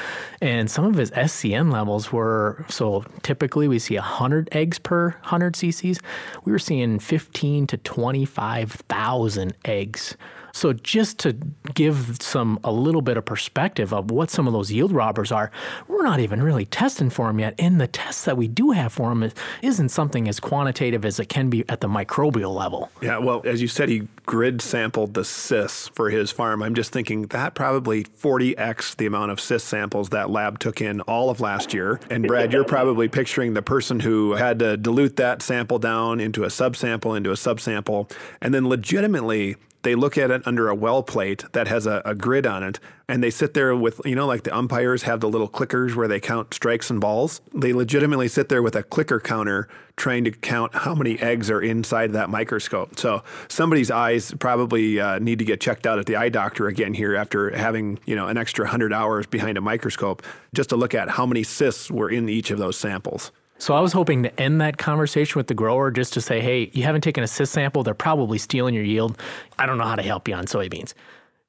and 0.42 0.72
some 0.72 0.86
of 0.86 0.96
his 0.96 1.12
SCN 1.12 1.72
levels 1.72 2.12
were 2.14 2.66
so 2.70 3.04
typically 3.24 3.68
we 3.68 3.80
see 3.80 3.96
100 3.96 4.50
eggs 4.54 4.80
per 4.80 5.10
100 5.10 5.56
cc's. 5.56 6.00
We 6.46 6.52
were 6.52 6.60
seeing 6.60 7.00
15 7.00 7.68
to 7.68 7.78
25,000 7.78 9.54
eggs 9.66 10.16
So 10.56 10.72
just 10.72 11.18
to 11.20 11.34
give 11.74 12.18
some 12.22 12.60
a 12.64 12.72
little 12.72 13.02
bit 13.02 13.18
of 13.18 13.26
perspective 13.26 13.92
of 13.92 14.12
what 14.12 14.30
some 14.30 14.46
of 14.46 14.54
those 14.54 14.72
yield 14.72 14.92
robbers 14.92 15.32
are, 15.32 15.52
we're 15.88 16.04
not 16.04 16.20
even 16.20 16.44
really 16.44 16.66
testing 16.66 17.10
for 17.10 17.28
them 17.28 17.40
yet. 17.40 17.56
And 17.58 17.82
the 17.82 17.88
tests 17.88 18.24
that 18.26 18.38
we 18.38 18.48
do 18.48 18.70
have 18.72 18.94
for 18.94 19.10
them 19.10 19.24
is, 19.24 19.34
isn't 19.64 19.90
something 19.90 20.30
as 20.30 20.40
quantitative 20.40 21.06
as 21.06 21.20
it 21.20 21.28
can 21.28 21.50
be 21.50 21.66
at 21.70 21.82
the 21.82 21.88
microbial 21.88 22.54
level. 22.54 22.92
Yeah, 23.02 23.18
well, 23.18 23.42
as 23.46 23.64
you 23.64 23.68
said, 23.68 23.90
he 23.90 24.08
grid 24.28 24.62
sampled 24.62 25.16
the 25.16 25.26
cysts 25.26 25.88
for 25.90 26.12
his 26.12 26.32
farm. 26.32 26.62
I'm 26.62 26.76
just 26.76 26.94
thinking 26.94 27.24
that 27.28 27.56
probably 27.56 28.04
40x 28.04 28.96
the 28.96 29.08
amount 29.08 29.32
of 29.32 29.42
cyst 29.42 29.68
samples 29.68 30.10
that 30.10 30.30
lab 30.30 30.60
took 30.60 30.82
in 30.82 31.02
all 31.02 31.32
of 31.32 31.42
last 31.42 31.74
year. 31.74 32.00
And 32.12 32.28
Brad, 32.28 32.54
you're 32.54 32.64
probably 32.64 33.08
picturing 33.08 33.56
the 33.56 33.64
person 33.64 34.00
who 34.00 34.34
had 34.34 34.60
to 34.60 34.78
dilute 34.78 35.16
that 35.16 35.42
sample 35.42 35.80
down 35.80 36.20
into 36.20 36.44
a 36.44 36.48
subsample, 36.48 37.18
into 37.18 37.32
a 37.32 37.36
subsample, 37.36 38.12
and 38.40 38.54
then 38.54 38.70
legitimately 38.70 39.56
they 39.84 39.96
look 39.96 40.18
at 40.18 40.32
it 40.32 40.42
under 40.46 40.70
a 40.70 40.76
well 40.76 41.04
plate 41.04 41.46
that 41.54 41.68
has 41.68 41.86
a, 41.86 42.02
a, 42.04 42.16
grid 42.16 42.46
on 42.46 42.64
it 42.64 42.80
and 43.08 43.22
they 43.22 43.30
sit 43.30 43.54
there 43.54 43.76
with 43.76 44.02
you 44.06 44.16
know 44.16 44.26
like 44.26 44.44
the 44.44 44.56
umpires 44.56 45.04
have 45.04 45.20
the 45.20 45.30
little 45.30 45.50
clickers 45.50 45.96
where 45.96 46.08
they 46.08 46.20
count 46.20 46.54
strikes 46.54 46.90
and 46.90 47.00
balls? 47.00 47.42
They 47.54 47.74
legitimately 47.74 48.28
sit 48.28 48.50
there 48.50 48.64
with 48.64 48.76
a 48.76 48.84
clicker 48.84 49.20
counter 49.20 49.68
trying 49.96 50.24
to 50.24 50.32
count 50.32 50.74
how 50.74 50.96
many 50.96 51.20
eggs 51.20 51.52
are 51.52 51.62
inside 51.62 52.14
that 52.14 52.30
microscope. 52.30 52.98
So 52.98 53.24
somebody's 53.48 53.92
eyes 53.92 54.34
probably 54.40 55.00
uh, 55.00 55.20
need 55.20 55.40
to 55.40 55.46
get 55.46 55.62
checked 55.62 55.86
out 55.86 56.00
at 56.00 56.08
the 56.08 56.16
eye 56.16 56.30
doctor 56.30 56.68
again 56.68 56.94
here 56.94 57.16
after 57.16 57.56
having 57.56 58.00
you 58.06 58.16
know 58.16 58.28
an 58.28 58.38
extra 58.38 58.66
100 58.66 58.92
hours 58.92 59.28
behind 59.28 59.58
a 59.58 59.62
microscope 59.62 60.24
just 60.54 60.70
to 60.70 60.76
look 60.76 60.96
at 60.96 61.10
how 61.10 61.26
many 61.26 61.44
cysts 61.44 61.92
were 61.92 62.10
in 62.10 62.28
each 62.30 62.52
of 62.52 62.58
those 62.58 62.78
samples 62.78 63.32
so 63.64 63.74
I 63.74 63.80
was 63.80 63.94
hoping 63.94 64.24
to 64.24 64.40
end 64.42 64.60
that 64.60 64.78
conversation 64.78 65.40
with 65.40 65.48
the 65.48 65.54
grower 65.54 65.90
just 65.90 66.12
to 66.14 66.22
say, 66.22 66.42
hey, 66.42 66.70
you 66.74 66.84
haven't 66.84 67.02
taken 67.02 67.24
a 67.24 67.28
cyst 67.28 67.54
sample. 67.54 67.82
They're 67.82 67.94
probably 67.94 68.38
stealing 68.38 68.76
your 68.76 68.84
yield. 68.84 69.18
I 69.58 69.66
don't 69.66 69.78
know 69.78 69.86
how 69.86 69.96
to 69.96 70.04
help 70.04 70.28
you 70.28 70.36
on 70.36 70.48
soybeans. 70.48 70.94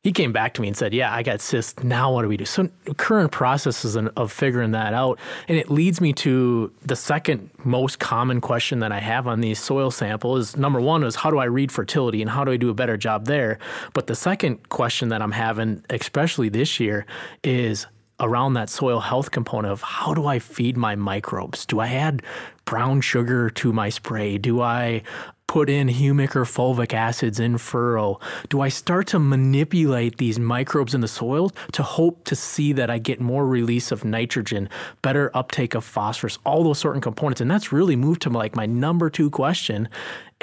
He 0.04 0.12
came 0.12 0.32
back 0.32 0.54
to 0.54 0.60
me 0.60 0.68
and 0.68 0.76
said, 0.76 0.94
yeah, 0.94 1.12
I 1.12 1.24
got 1.24 1.40
cysts. 1.40 1.82
Now 1.82 2.12
what 2.12 2.22
do 2.22 2.28
we 2.28 2.36
do? 2.36 2.44
So 2.44 2.68
current 2.98 3.32
processes 3.32 3.96
of 3.96 4.30
figuring 4.30 4.70
that 4.72 4.94
out. 4.94 5.18
And 5.48 5.58
it 5.58 5.70
leads 5.70 6.00
me 6.00 6.12
to 6.12 6.70
the 6.82 6.94
second 6.94 7.50
most 7.64 7.98
common 7.98 8.40
question 8.40 8.78
that 8.80 8.92
I 8.92 9.00
have 9.00 9.26
on 9.26 9.40
these 9.40 9.58
soil 9.58 9.90
samples 9.90 10.50
is 10.50 10.56
number 10.56 10.80
one 10.80 11.02
is 11.02 11.16
how 11.16 11.30
do 11.30 11.38
I 11.38 11.46
read 11.46 11.72
fertility 11.72 12.20
and 12.20 12.30
how 12.30 12.44
do 12.44 12.52
I 12.52 12.58
do 12.58 12.70
a 12.70 12.74
better 12.74 12.96
job 12.96 13.24
there? 13.24 13.58
But 13.92 14.06
the 14.06 14.14
second 14.14 14.68
question 14.68 15.08
that 15.08 15.20
I'm 15.20 15.32
having, 15.32 15.82
especially 15.90 16.50
this 16.50 16.78
year, 16.78 17.06
is 17.42 17.86
around 18.20 18.54
that 18.54 18.70
soil 18.70 19.00
health 19.00 19.30
component 19.30 19.72
of 19.72 19.82
how 19.82 20.14
do 20.14 20.26
I 20.26 20.38
feed 20.38 20.76
my 20.76 20.94
microbes? 20.94 21.66
Do 21.66 21.80
I 21.80 21.88
add 21.88 22.22
brown 22.64 23.00
sugar 23.00 23.50
to 23.50 23.72
my 23.72 23.88
spray? 23.88 24.38
Do 24.38 24.60
I 24.60 25.02
put 25.46 25.68
in 25.68 25.88
humic 25.88 26.34
or 26.34 26.44
fulvic 26.44 26.94
acids 26.94 27.38
in 27.38 27.58
furrow? 27.58 28.18
Do 28.48 28.60
I 28.60 28.68
start 28.68 29.06
to 29.08 29.18
manipulate 29.18 30.16
these 30.16 30.38
microbes 30.38 30.94
in 30.94 31.00
the 31.00 31.08
soil 31.08 31.50
to 31.72 31.82
hope 31.82 32.24
to 32.24 32.34
see 32.34 32.72
that 32.72 32.90
I 32.90 32.98
get 32.98 33.20
more 33.20 33.46
release 33.46 33.92
of 33.92 34.04
nitrogen, 34.04 34.68
better 35.02 35.30
uptake 35.34 35.74
of 35.74 35.84
phosphorus, 35.84 36.38
all 36.44 36.64
those 36.64 36.78
certain 36.78 37.00
components? 37.00 37.40
And 37.40 37.50
that's 37.50 37.72
really 37.72 37.96
moved 37.96 38.22
to 38.22 38.30
like 38.30 38.56
my 38.56 38.66
number 38.66 39.10
two 39.10 39.30
question. 39.30 39.88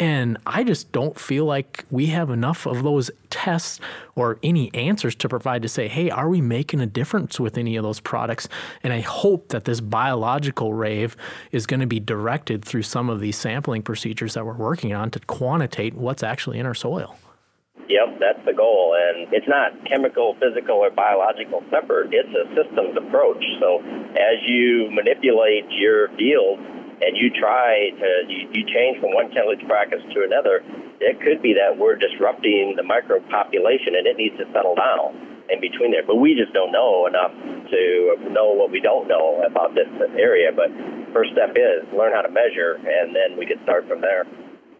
And 0.01 0.39
I 0.47 0.63
just 0.63 0.91
don't 0.91 1.19
feel 1.19 1.45
like 1.45 1.85
we 1.91 2.07
have 2.07 2.31
enough 2.31 2.65
of 2.65 2.81
those 2.81 3.11
tests 3.29 3.79
or 4.15 4.39
any 4.41 4.73
answers 4.73 5.13
to 5.17 5.29
provide 5.29 5.61
to 5.61 5.69
say, 5.69 5.87
hey, 5.87 6.09
are 6.09 6.27
we 6.27 6.41
making 6.41 6.81
a 6.81 6.87
difference 6.87 7.39
with 7.39 7.55
any 7.55 7.75
of 7.75 7.83
those 7.83 7.99
products? 7.99 8.49
And 8.81 8.93
I 8.93 9.01
hope 9.01 9.49
that 9.49 9.65
this 9.65 9.79
biological 9.79 10.73
rave 10.73 11.15
is 11.51 11.67
going 11.67 11.81
to 11.81 11.85
be 11.85 11.99
directed 11.99 12.65
through 12.65 12.81
some 12.81 13.11
of 13.11 13.19
these 13.19 13.37
sampling 13.37 13.83
procedures 13.83 14.33
that 14.33 14.43
we're 14.43 14.57
working 14.57 14.91
on 14.91 15.11
to 15.11 15.19
quantitate 15.19 15.93
what's 15.93 16.23
actually 16.23 16.57
in 16.57 16.65
our 16.65 16.73
soil. 16.73 17.15
Yep, 17.87 18.19
that's 18.19 18.43
the 18.43 18.53
goal. 18.53 18.97
And 18.97 19.31
it's 19.31 19.47
not 19.47 19.87
chemical, 19.87 20.35
physical, 20.41 20.77
or 20.77 20.89
biological 20.89 21.61
separate. 21.69 22.09
It's 22.11 22.33
a 22.33 22.49
systems 22.55 22.97
approach. 22.97 23.43
So 23.59 23.81
as 24.17 24.41
you 24.47 24.89
manipulate 24.89 25.69
your 25.69 26.09
field 26.17 26.57
and 27.01 27.17
you 27.17 27.29
try 27.33 27.89
to 27.97 28.09
you, 28.29 28.47
you 28.53 28.63
change 28.65 29.01
from 29.01 29.13
one 29.13 29.29
tillage 29.31 29.61
practice 29.67 30.01
to 30.13 30.23
another, 30.23 30.63
it 31.01 31.19
could 31.21 31.41
be 31.41 31.53
that 31.53 31.77
we're 31.77 31.95
disrupting 31.95 32.75
the 32.77 32.83
micro 32.83 33.19
population 33.29 33.97
and 33.97 34.05
it 34.05 34.17
needs 34.17 34.37
to 34.37 34.45
settle 34.53 34.75
down 34.75 35.17
in 35.49 35.59
between 35.59 35.91
there. 35.91 36.05
But 36.05 36.17
we 36.17 36.35
just 36.37 36.53
don't 36.53 36.71
know 36.71 37.07
enough 37.07 37.33
to 37.33 38.15
know 38.29 38.53
what 38.53 38.71
we 38.71 38.79
don't 38.79 39.07
know 39.07 39.41
about 39.43 39.75
this 39.75 39.89
area. 40.17 40.51
But 40.55 40.69
first 41.13 41.33
step 41.33 41.57
is 41.57 41.83
learn 41.91 42.13
how 42.13 42.21
to 42.21 42.31
measure, 42.31 42.77
and 42.77 43.15
then 43.15 43.37
we 43.37 43.45
can 43.45 43.61
start 43.63 43.87
from 43.87 44.01
there. 44.01 44.25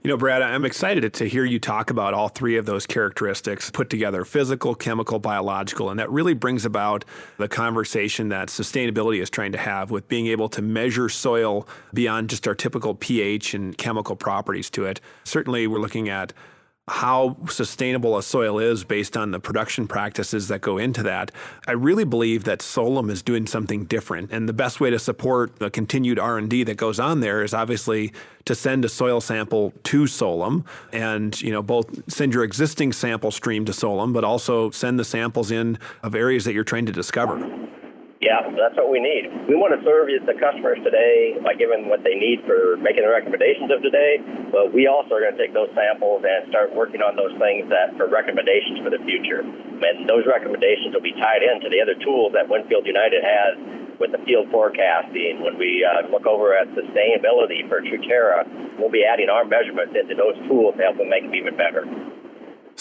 You 0.04 0.10
know, 0.10 0.18
Brad, 0.18 0.42
I'm 0.42 0.66
excited 0.66 1.14
to 1.14 1.30
hear 1.30 1.46
you 1.46 1.60
talk 1.60 1.92
about 1.92 2.16
all 2.16 2.28
three 2.28 2.58
of 2.58 2.66
those 2.66 2.88
characteristics 2.88 3.70
put 3.70 3.88
together 3.92 4.26
physical, 4.26 4.74
chemical, 4.74 5.20
biological. 5.20 5.92
And 5.92 6.00
that 6.00 6.10
really 6.10 6.34
brings 6.34 6.66
about 6.66 7.06
the 7.38 7.48
conversation 7.48 8.30
that 8.30 8.48
sustainability 8.48 9.22
is 9.22 9.30
trying 9.30 9.52
to 9.52 9.60
have 9.60 9.92
with 9.92 10.08
being 10.08 10.26
able 10.26 10.50
to 10.50 10.62
measure 10.64 11.08
soil 11.08 11.68
beyond 11.94 12.32
just 12.32 12.48
our 12.48 12.56
typical 12.56 12.96
pH 12.96 13.54
and 13.54 13.78
chemical 13.78 14.16
properties 14.16 14.72
to 14.72 14.86
it. 14.86 15.00
Certainly, 15.24 15.68
we're 15.68 15.78
looking 15.78 16.10
at 16.10 16.34
how 16.88 17.38
sustainable 17.48 18.18
a 18.18 18.24
soil 18.24 18.58
is 18.58 18.84
based 18.84 19.16
on 19.16 19.32
the 19.32 19.40
production 19.40 19.88
practices 19.88 20.48
that 20.48 20.62
go 20.62 20.78
into 20.78 21.04
that. 21.04 21.32
I 21.68 21.74
really 21.74 22.04
believe 22.04 22.44
that 22.46 22.62
Solum 22.62 23.10
is 23.10 23.22
doing 23.22 23.46
something 23.46 23.86
different 23.86 24.32
and 24.32 24.50
the 24.50 24.54
best 24.54 24.80
way 24.80 24.90
to 24.90 24.98
support 24.98 25.60
the 25.60 25.70
continued 25.70 26.18
R&D 26.18 26.64
that 26.64 26.78
goes 26.78 27.00
on 27.00 27.20
there 27.20 27.44
is 27.44 27.54
obviously 27.54 28.12
to 28.46 28.56
send 28.56 28.84
a 28.84 28.90
soil 28.90 29.22
sample 29.22 29.74
to 29.84 30.08
Solum 30.08 30.66
and 30.92 31.40
you 31.42 31.52
know 31.52 31.62
both 31.62 32.12
send 32.12 32.34
your 32.34 32.44
existing 32.44 32.94
sample 32.94 33.32
stream 33.32 33.64
to 33.66 33.74
Solum 33.74 34.12
but 34.12 34.24
also 34.24 34.72
send 34.72 35.00
the 35.00 35.06
samples 35.06 35.52
in 35.52 35.78
of 36.02 36.16
areas 36.16 36.46
that 36.46 36.54
you're 36.54 36.64
trying 36.64 36.88
to 36.88 36.92
discover. 36.92 37.38
Yeah, 38.22 38.46
that's 38.54 38.78
what 38.78 38.94
we 38.94 39.02
need. 39.02 39.34
We 39.50 39.58
want 39.58 39.74
to 39.74 39.82
serve 39.82 40.06
the 40.06 40.38
customers 40.38 40.78
today 40.86 41.42
by 41.42 41.58
giving 41.58 41.90
what 41.90 42.06
they 42.06 42.14
need 42.14 42.46
for 42.46 42.78
making 42.78 43.02
the 43.02 43.10
recommendations 43.10 43.74
of 43.74 43.82
today, 43.82 44.22
but 44.54 44.70
we 44.70 44.86
also 44.86 45.18
are 45.18 45.26
going 45.26 45.34
to 45.34 45.42
take 45.42 45.58
those 45.58 45.74
samples 45.74 46.22
and 46.22 46.46
start 46.54 46.70
working 46.70 47.02
on 47.02 47.18
those 47.18 47.34
things 47.42 47.66
that 47.74 47.98
for 47.98 48.06
recommendations 48.06 48.78
for 48.86 48.94
the 48.94 49.02
future. 49.10 49.42
And 49.42 50.06
those 50.06 50.30
recommendations 50.30 50.94
will 50.94 51.02
be 51.02 51.18
tied 51.18 51.42
into 51.42 51.66
the 51.74 51.82
other 51.82 51.98
tools 51.98 52.38
that 52.38 52.46
Winfield 52.46 52.86
United 52.86 53.26
has 53.26 53.58
with 53.98 54.14
the 54.14 54.22
field 54.22 54.54
forecasting. 54.54 55.42
When 55.42 55.58
we 55.58 55.82
uh, 55.82 56.06
look 56.14 56.30
over 56.30 56.54
at 56.54 56.70
sustainability 56.78 57.66
for 57.66 57.82
Truterra, 57.82 58.46
we'll 58.78 58.94
be 58.94 59.02
adding 59.02 59.34
our 59.34 59.50
measurements 59.50 59.98
into 59.98 60.14
those 60.14 60.38
tools 60.46 60.78
to 60.78 60.82
help 60.86 61.02
them 61.02 61.10
make 61.10 61.26
them 61.26 61.34
even 61.34 61.58
better. 61.58 61.90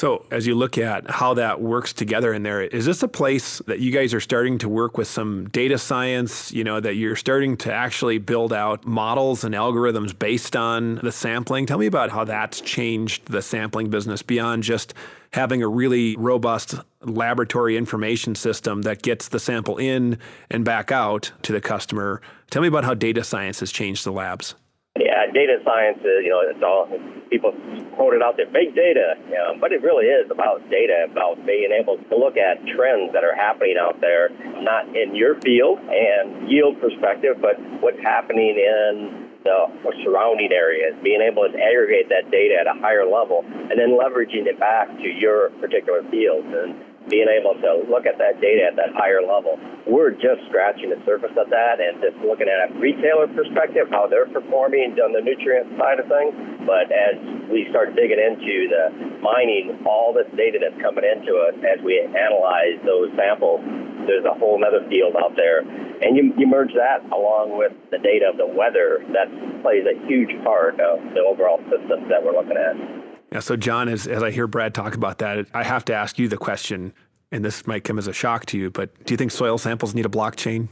So, 0.00 0.24
as 0.30 0.46
you 0.46 0.54
look 0.54 0.78
at 0.78 1.10
how 1.10 1.34
that 1.34 1.60
works 1.60 1.92
together 1.92 2.32
in 2.32 2.42
there, 2.42 2.62
is 2.62 2.86
this 2.86 3.02
a 3.02 3.06
place 3.06 3.58
that 3.66 3.80
you 3.80 3.92
guys 3.92 4.14
are 4.14 4.20
starting 4.20 4.56
to 4.60 4.66
work 4.66 4.96
with 4.96 5.08
some 5.08 5.46
data 5.50 5.76
science, 5.76 6.50
you 6.52 6.64
know, 6.64 6.80
that 6.80 6.94
you're 6.94 7.16
starting 7.16 7.58
to 7.58 7.70
actually 7.70 8.16
build 8.16 8.50
out 8.50 8.86
models 8.86 9.44
and 9.44 9.54
algorithms 9.54 10.18
based 10.18 10.56
on 10.56 10.94
the 11.02 11.12
sampling? 11.12 11.66
Tell 11.66 11.76
me 11.76 11.84
about 11.84 12.08
how 12.08 12.24
that's 12.24 12.62
changed 12.62 13.26
the 13.26 13.42
sampling 13.42 13.90
business 13.90 14.22
beyond 14.22 14.62
just 14.62 14.94
having 15.34 15.62
a 15.62 15.68
really 15.68 16.16
robust 16.16 16.76
laboratory 17.02 17.76
information 17.76 18.34
system 18.34 18.80
that 18.80 19.02
gets 19.02 19.28
the 19.28 19.38
sample 19.38 19.76
in 19.76 20.18
and 20.50 20.64
back 20.64 20.90
out 20.90 21.30
to 21.42 21.52
the 21.52 21.60
customer. 21.60 22.22
Tell 22.48 22.62
me 22.62 22.68
about 22.68 22.84
how 22.84 22.94
data 22.94 23.22
science 23.22 23.60
has 23.60 23.70
changed 23.70 24.06
the 24.06 24.12
labs. 24.12 24.54
Yeah, 24.98 25.26
data 25.30 25.58
science 25.62 25.98
you 26.02 26.30
know, 26.30 26.40
it's 26.40 26.62
all 26.64 26.88
people 27.30 27.54
quote 27.94 28.14
it 28.14 28.22
out 28.22 28.36
there, 28.36 28.46
big 28.46 28.74
data, 28.74 29.14
you 29.26 29.38
know, 29.38 29.54
but 29.60 29.72
it 29.72 29.82
really 29.82 30.06
is 30.06 30.30
about 30.30 30.58
data, 30.68 31.06
about 31.10 31.38
being 31.46 31.70
able 31.70 31.96
to 31.96 32.16
look 32.16 32.36
at 32.36 32.58
trends 32.66 33.12
that 33.12 33.22
are 33.22 33.34
happening 33.34 33.76
out 33.80 34.00
there, 34.00 34.30
not 34.60 34.84
in 34.96 35.14
your 35.14 35.40
field 35.40 35.78
and 35.78 36.50
yield 36.50 36.80
perspective, 36.80 37.38
but 37.40 37.54
what's 37.80 38.00
happening 38.02 38.58
in 38.58 39.30
the 39.44 39.66
surrounding 40.04 40.52
areas, 40.52 40.94
being 41.02 41.22
able 41.22 41.48
to 41.48 41.56
aggregate 41.56 42.08
that 42.10 42.30
data 42.30 42.56
at 42.60 42.66
a 42.66 42.78
higher 42.80 43.06
level, 43.08 43.44
and 43.46 43.78
then 43.78 43.96
leveraging 43.96 44.44
it 44.44 44.58
back 44.60 44.88
to 44.98 45.08
your 45.08 45.48
particular 45.60 46.02
field. 46.10 46.44
And 46.44 46.76
being 47.08 47.28
able 47.28 47.56
to 47.56 47.88
look 47.88 48.04
at 48.04 48.18
that 48.18 48.40
data 48.40 48.68
at 48.68 48.76
that 48.76 48.92
higher 48.92 49.24
level. 49.24 49.56
We're 49.88 50.12
just 50.12 50.44
scratching 50.52 50.90
the 50.92 51.00
surface 51.08 51.32
of 51.32 51.48
that 51.48 51.80
and 51.80 51.96
just 52.04 52.20
looking 52.20 52.46
at 52.46 52.68
a 52.68 52.76
retailer 52.76 53.26
perspective, 53.32 53.88
how 53.90 54.06
they're 54.06 54.28
performing 54.28 55.00
on 55.00 55.16
the 55.16 55.24
nutrient 55.24 55.72
side 55.80 55.98
of 55.98 56.06
things. 56.12 56.36
But 56.68 56.92
as 56.92 57.16
we 57.48 57.66
start 57.72 57.96
digging 57.96 58.20
into 58.20 58.68
the 58.68 58.84
mining 59.24 59.80
all 59.88 60.12
this 60.12 60.28
data 60.36 60.60
that's 60.60 60.76
coming 60.82 61.04
into 61.08 61.40
us 61.40 61.56
as 61.64 61.80
we 61.80 61.98
analyze 62.04 62.76
those 62.84 63.08
samples, 63.16 63.64
there's 64.06 64.24
a 64.24 64.36
whole 64.36 64.60
other 64.60 64.84
field 64.88 65.16
out 65.16 65.34
there. 65.36 65.64
And 66.00 66.16
you, 66.16 66.32
you 66.36 66.46
merge 66.46 66.72
that 66.76 67.04
along 67.12 67.56
with 67.56 67.72
the 67.90 67.98
data 67.98 68.28
of 68.28 68.36
the 68.36 68.46
weather, 68.46 69.04
that 69.12 69.28
plays 69.62 69.84
a 69.84 69.96
huge 70.06 70.32
part 70.44 70.80
of 70.80 71.00
the 71.14 71.20
overall 71.20 71.60
systems 71.68 72.08
that 72.08 72.20
we're 72.24 72.32
looking 72.32 72.56
at. 72.56 72.99
Yeah, 73.32 73.40
so 73.40 73.56
John, 73.56 73.88
as, 73.88 74.06
as 74.06 74.22
I 74.22 74.30
hear 74.30 74.46
Brad 74.46 74.74
talk 74.74 74.94
about 74.94 75.18
that, 75.18 75.46
I 75.54 75.62
have 75.62 75.84
to 75.86 75.94
ask 75.94 76.18
you 76.18 76.28
the 76.28 76.36
question, 76.36 76.92
and 77.30 77.44
this 77.44 77.66
might 77.66 77.84
come 77.84 77.98
as 77.98 78.08
a 78.08 78.12
shock 78.12 78.46
to 78.46 78.58
you, 78.58 78.70
but 78.70 79.04
do 79.04 79.14
you 79.14 79.18
think 79.18 79.30
soil 79.30 79.56
samples 79.56 79.94
need 79.94 80.06
a 80.06 80.10
blockchain? 80.10 80.68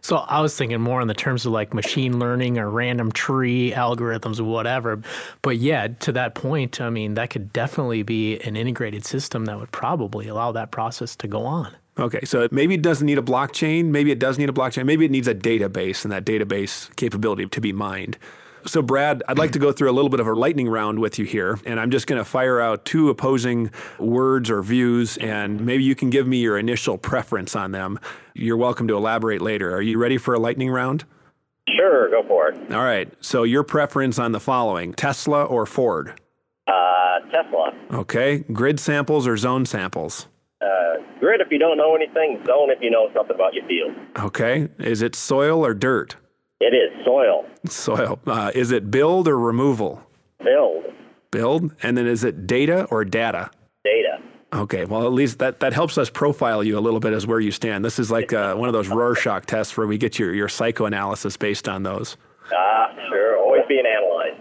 So 0.00 0.16
I 0.16 0.40
was 0.40 0.56
thinking 0.56 0.80
more 0.80 1.00
in 1.02 1.08
the 1.08 1.14
terms 1.14 1.44
of 1.44 1.52
like 1.52 1.74
machine 1.74 2.18
learning 2.18 2.58
or 2.58 2.70
random 2.70 3.12
tree 3.12 3.72
algorithms 3.72 4.40
or 4.40 4.44
whatever. 4.44 5.02
But 5.42 5.58
yeah, 5.58 5.88
to 5.88 6.12
that 6.12 6.34
point, 6.34 6.80
I 6.80 6.90
mean, 6.90 7.14
that 7.14 7.30
could 7.30 7.52
definitely 7.52 8.02
be 8.02 8.40
an 8.40 8.56
integrated 8.56 9.04
system 9.04 9.44
that 9.46 9.58
would 9.58 9.72
probably 9.72 10.28
allow 10.28 10.52
that 10.52 10.70
process 10.70 11.14
to 11.16 11.28
go 11.28 11.44
on. 11.44 11.76
Okay, 11.98 12.24
so 12.24 12.46
maybe 12.50 12.74
it 12.74 12.82
doesn't 12.82 13.06
need 13.06 13.18
a 13.18 13.22
blockchain. 13.22 13.86
Maybe 13.86 14.10
it 14.10 14.18
does 14.18 14.38
need 14.38 14.48
a 14.48 14.52
blockchain. 14.52 14.84
Maybe 14.84 15.06
it 15.06 15.10
needs 15.10 15.28
a 15.28 15.34
database 15.34 16.04
and 16.04 16.12
that 16.12 16.24
database 16.24 16.94
capability 16.96 17.46
to 17.46 17.60
be 17.60 17.72
mined. 17.72 18.18
So, 18.66 18.82
Brad, 18.82 19.22
I'd 19.28 19.38
like 19.38 19.52
to 19.52 19.60
go 19.60 19.70
through 19.70 19.90
a 19.90 19.92
little 19.92 20.08
bit 20.08 20.18
of 20.18 20.26
a 20.26 20.32
lightning 20.34 20.68
round 20.68 20.98
with 20.98 21.20
you 21.20 21.24
here, 21.24 21.58
and 21.64 21.78
I'm 21.78 21.90
just 21.92 22.08
going 22.08 22.18
to 22.18 22.24
fire 22.24 22.60
out 22.60 22.84
two 22.84 23.10
opposing 23.10 23.70
words 24.00 24.50
or 24.50 24.60
views, 24.60 25.16
and 25.18 25.60
maybe 25.64 25.84
you 25.84 25.94
can 25.94 26.10
give 26.10 26.26
me 26.26 26.38
your 26.38 26.58
initial 26.58 26.98
preference 26.98 27.54
on 27.54 27.70
them. 27.70 28.00
You're 28.34 28.56
welcome 28.56 28.88
to 28.88 28.96
elaborate 28.96 29.40
later. 29.40 29.72
Are 29.72 29.80
you 29.80 29.98
ready 29.98 30.18
for 30.18 30.34
a 30.34 30.40
lightning 30.40 30.68
round? 30.70 31.04
Sure, 31.76 32.10
go 32.10 32.26
for 32.26 32.48
it. 32.48 32.72
All 32.72 32.82
right. 32.82 33.12
So, 33.24 33.44
your 33.44 33.62
preference 33.62 34.18
on 34.18 34.32
the 34.32 34.40
following 34.40 34.94
Tesla 34.94 35.44
or 35.44 35.64
Ford? 35.64 36.20
Uh, 36.66 37.20
Tesla. 37.30 37.70
Okay. 37.92 38.38
Grid 38.52 38.80
samples 38.80 39.28
or 39.28 39.36
zone 39.36 39.64
samples? 39.64 40.26
Uh, 40.60 40.94
grid 41.20 41.40
if 41.40 41.52
you 41.52 41.58
don't 41.58 41.76
know 41.76 41.94
anything, 41.94 42.42
zone 42.44 42.70
if 42.70 42.82
you 42.82 42.90
know 42.90 43.10
something 43.14 43.36
about 43.36 43.54
your 43.54 43.64
field. 43.68 43.94
Okay. 44.18 44.68
Is 44.78 45.02
it 45.02 45.14
soil 45.14 45.64
or 45.64 45.72
dirt? 45.72 46.16
It 46.60 46.74
is 46.74 47.04
soil. 47.04 47.44
Soil. 47.68 48.18
Uh, 48.26 48.50
is 48.54 48.70
it 48.70 48.90
build 48.90 49.28
or 49.28 49.38
removal? 49.38 50.02
Build. 50.42 50.84
Build. 51.30 51.74
And 51.82 51.96
then 51.96 52.06
is 52.06 52.24
it 52.24 52.46
data 52.46 52.84
or 52.84 53.04
data? 53.04 53.50
Data. 53.84 54.18
Okay, 54.52 54.84
well, 54.84 55.06
at 55.06 55.12
least 55.12 55.38
that, 55.40 55.60
that 55.60 55.74
helps 55.74 55.98
us 55.98 56.08
profile 56.08 56.62
you 56.64 56.78
a 56.78 56.80
little 56.80 57.00
bit 57.00 57.12
as 57.12 57.26
where 57.26 57.40
you 57.40 57.50
stand. 57.50 57.84
This 57.84 57.98
is 57.98 58.10
like 58.10 58.32
uh, 58.32 58.54
one 58.54 58.68
of 58.68 58.72
those 58.72 58.88
Rorschach 58.88 59.44
tests 59.44 59.76
where 59.76 59.86
we 59.86 59.98
get 59.98 60.18
your, 60.18 60.32
your 60.32 60.48
psychoanalysis 60.48 61.36
based 61.36 61.68
on 61.68 61.82
those. 61.82 62.16
Ah, 62.54 62.94
sure. 63.10 63.38
Always 63.38 63.62
being 63.68 63.84
analyzed. 63.84 64.40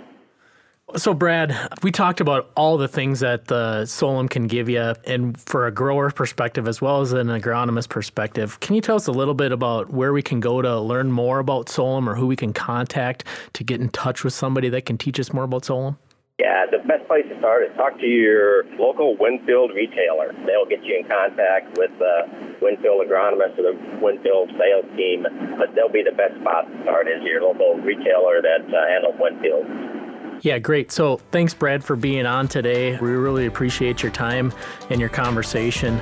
So, 0.97 1.13
Brad, 1.13 1.53
we 1.83 1.91
talked 1.91 2.21
about 2.21 2.49
all 2.55 2.77
the 2.77 2.87
things 2.87 3.19
that 3.19 3.47
the 3.47 3.85
Solum 3.85 4.29
can 4.29 4.47
give 4.47 4.69
you, 4.69 4.93
and 5.05 5.37
for 5.41 5.67
a 5.67 5.71
grower 5.71 6.09
perspective 6.09 6.69
as 6.69 6.81
well 6.81 7.01
as 7.01 7.11
an 7.11 7.27
agronomist 7.27 7.89
perspective. 7.89 8.61
Can 8.61 8.75
you 8.75 8.81
tell 8.81 8.95
us 8.95 9.07
a 9.07 9.11
little 9.11 9.33
bit 9.33 9.51
about 9.51 9.91
where 9.91 10.13
we 10.13 10.21
can 10.21 10.39
go 10.39 10.61
to 10.61 10.79
learn 10.79 11.11
more 11.11 11.39
about 11.39 11.67
Solum 11.67 12.07
or 12.07 12.15
who 12.15 12.27
we 12.27 12.37
can 12.37 12.53
contact 12.53 13.25
to 13.53 13.63
get 13.65 13.81
in 13.81 13.89
touch 13.89 14.23
with 14.23 14.33
somebody 14.33 14.69
that 14.69 14.85
can 14.85 14.97
teach 14.97 15.19
us 15.19 15.33
more 15.33 15.43
about 15.43 15.65
Solum? 15.65 15.97
Yeah, 16.39 16.65
the 16.71 16.79
best 16.79 17.07
place 17.07 17.25
to 17.27 17.37
start 17.39 17.63
is 17.63 17.75
talk 17.75 17.99
to 17.99 18.07
your 18.07 18.63
local 18.79 19.17
Winfield 19.19 19.71
retailer. 19.75 20.31
They'll 20.45 20.65
get 20.65 20.83
you 20.83 20.99
in 20.99 21.07
contact 21.07 21.77
with 21.77 21.91
the 21.99 22.55
Winfield 22.61 23.07
agronomist 23.07 23.59
or 23.59 23.71
the 23.71 23.99
Winfield 24.01 24.51
sales 24.59 24.85
team, 24.95 25.27
but 25.57 25.75
they'll 25.75 25.91
be 25.91 26.03
the 26.03 26.15
best 26.15 26.39
spot 26.39 26.71
to 26.71 26.83
start 26.83 27.07
is 27.07 27.23
your 27.23 27.41
local 27.41 27.75
retailer 27.83 28.41
that 28.41 28.63
uh, 28.67 28.87
handles 28.87 29.15
Winfield. 29.19 29.94
Yeah, 30.41 30.59
great. 30.59 30.91
So 30.91 31.17
thanks, 31.31 31.53
Brad, 31.53 31.83
for 31.83 31.95
being 31.95 32.25
on 32.25 32.47
today. 32.47 32.97
We 32.99 33.09
really 33.09 33.45
appreciate 33.45 34.03
your 34.03 34.11
time 34.11 34.53
and 34.89 34.99
your 34.99 35.09
conversation. 35.09 35.99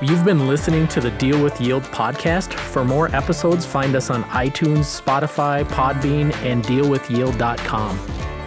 You've 0.00 0.24
been 0.24 0.46
listening 0.46 0.86
to 0.88 1.00
the 1.00 1.10
Deal 1.12 1.42
with 1.42 1.60
Yield 1.60 1.82
podcast. 1.84 2.54
For 2.54 2.84
more 2.84 3.14
episodes, 3.16 3.66
find 3.66 3.96
us 3.96 4.10
on 4.10 4.22
iTunes, 4.24 5.00
Spotify, 5.00 5.64
Podbean, 5.64 6.32
and 6.44 6.62
dealwithyield.com. 6.64 7.98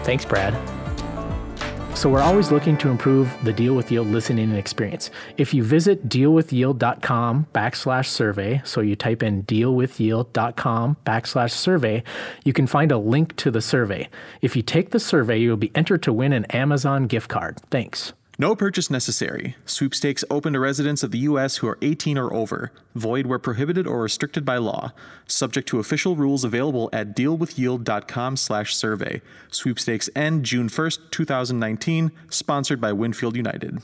Thanks, 0.03 0.23
Brad. 0.23 0.80
So 1.93 2.09
we're 2.09 2.21
always 2.21 2.51
looking 2.51 2.77
to 2.77 2.89
improve 2.89 3.31
the 3.43 3.53
Deal 3.53 3.75
with 3.75 3.91
Yield 3.91 4.07
listening 4.07 4.51
experience. 4.53 5.11
If 5.37 5.53
you 5.53 5.63
visit 5.63 6.09
dealwithyield.com 6.09 7.47
backslash 7.53 8.07
survey, 8.07 8.61
so 8.63 8.81
you 8.81 8.95
type 8.95 9.21
in 9.21 9.43
dealwithyield.com 9.43 10.97
backslash 11.05 11.51
survey, 11.51 12.03
you 12.43 12.53
can 12.53 12.65
find 12.65 12.91
a 12.91 12.97
link 12.97 13.35
to 13.35 13.51
the 13.51 13.61
survey. 13.61 14.09
If 14.41 14.55
you 14.55 14.63
take 14.63 14.89
the 14.89 14.99
survey, 14.99 15.39
you'll 15.39 15.57
be 15.57 15.71
entered 15.75 16.01
to 16.03 16.13
win 16.13 16.33
an 16.33 16.45
Amazon 16.45 17.05
gift 17.05 17.29
card. 17.29 17.59
Thanks. 17.69 18.13
No 18.39 18.55
purchase 18.55 18.89
necessary. 18.89 19.57
Sweepstakes 19.65 20.23
open 20.29 20.53
to 20.53 20.59
residents 20.59 21.03
of 21.03 21.11
the 21.11 21.19
U.S. 21.19 21.57
who 21.57 21.67
are 21.67 21.77
18 21.81 22.17
or 22.17 22.33
over. 22.33 22.71
Void 22.95 23.27
where 23.27 23.37
prohibited 23.37 23.85
or 23.85 24.01
restricted 24.01 24.45
by 24.45 24.57
law. 24.57 24.93
Subject 25.27 25.67
to 25.67 25.79
official 25.79 26.15
rules 26.15 26.43
available 26.43 26.89
at 26.93 27.15
dealwithyield.com/survey. 27.15 29.21
Sweepstakes 29.51 30.09
end 30.15 30.45
June 30.45 30.69
1st, 30.69 31.11
2019. 31.11 32.11
Sponsored 32.29 32.81
by 32.81 32.93
Winfield 32.93 33.35
United. 33.35 33.79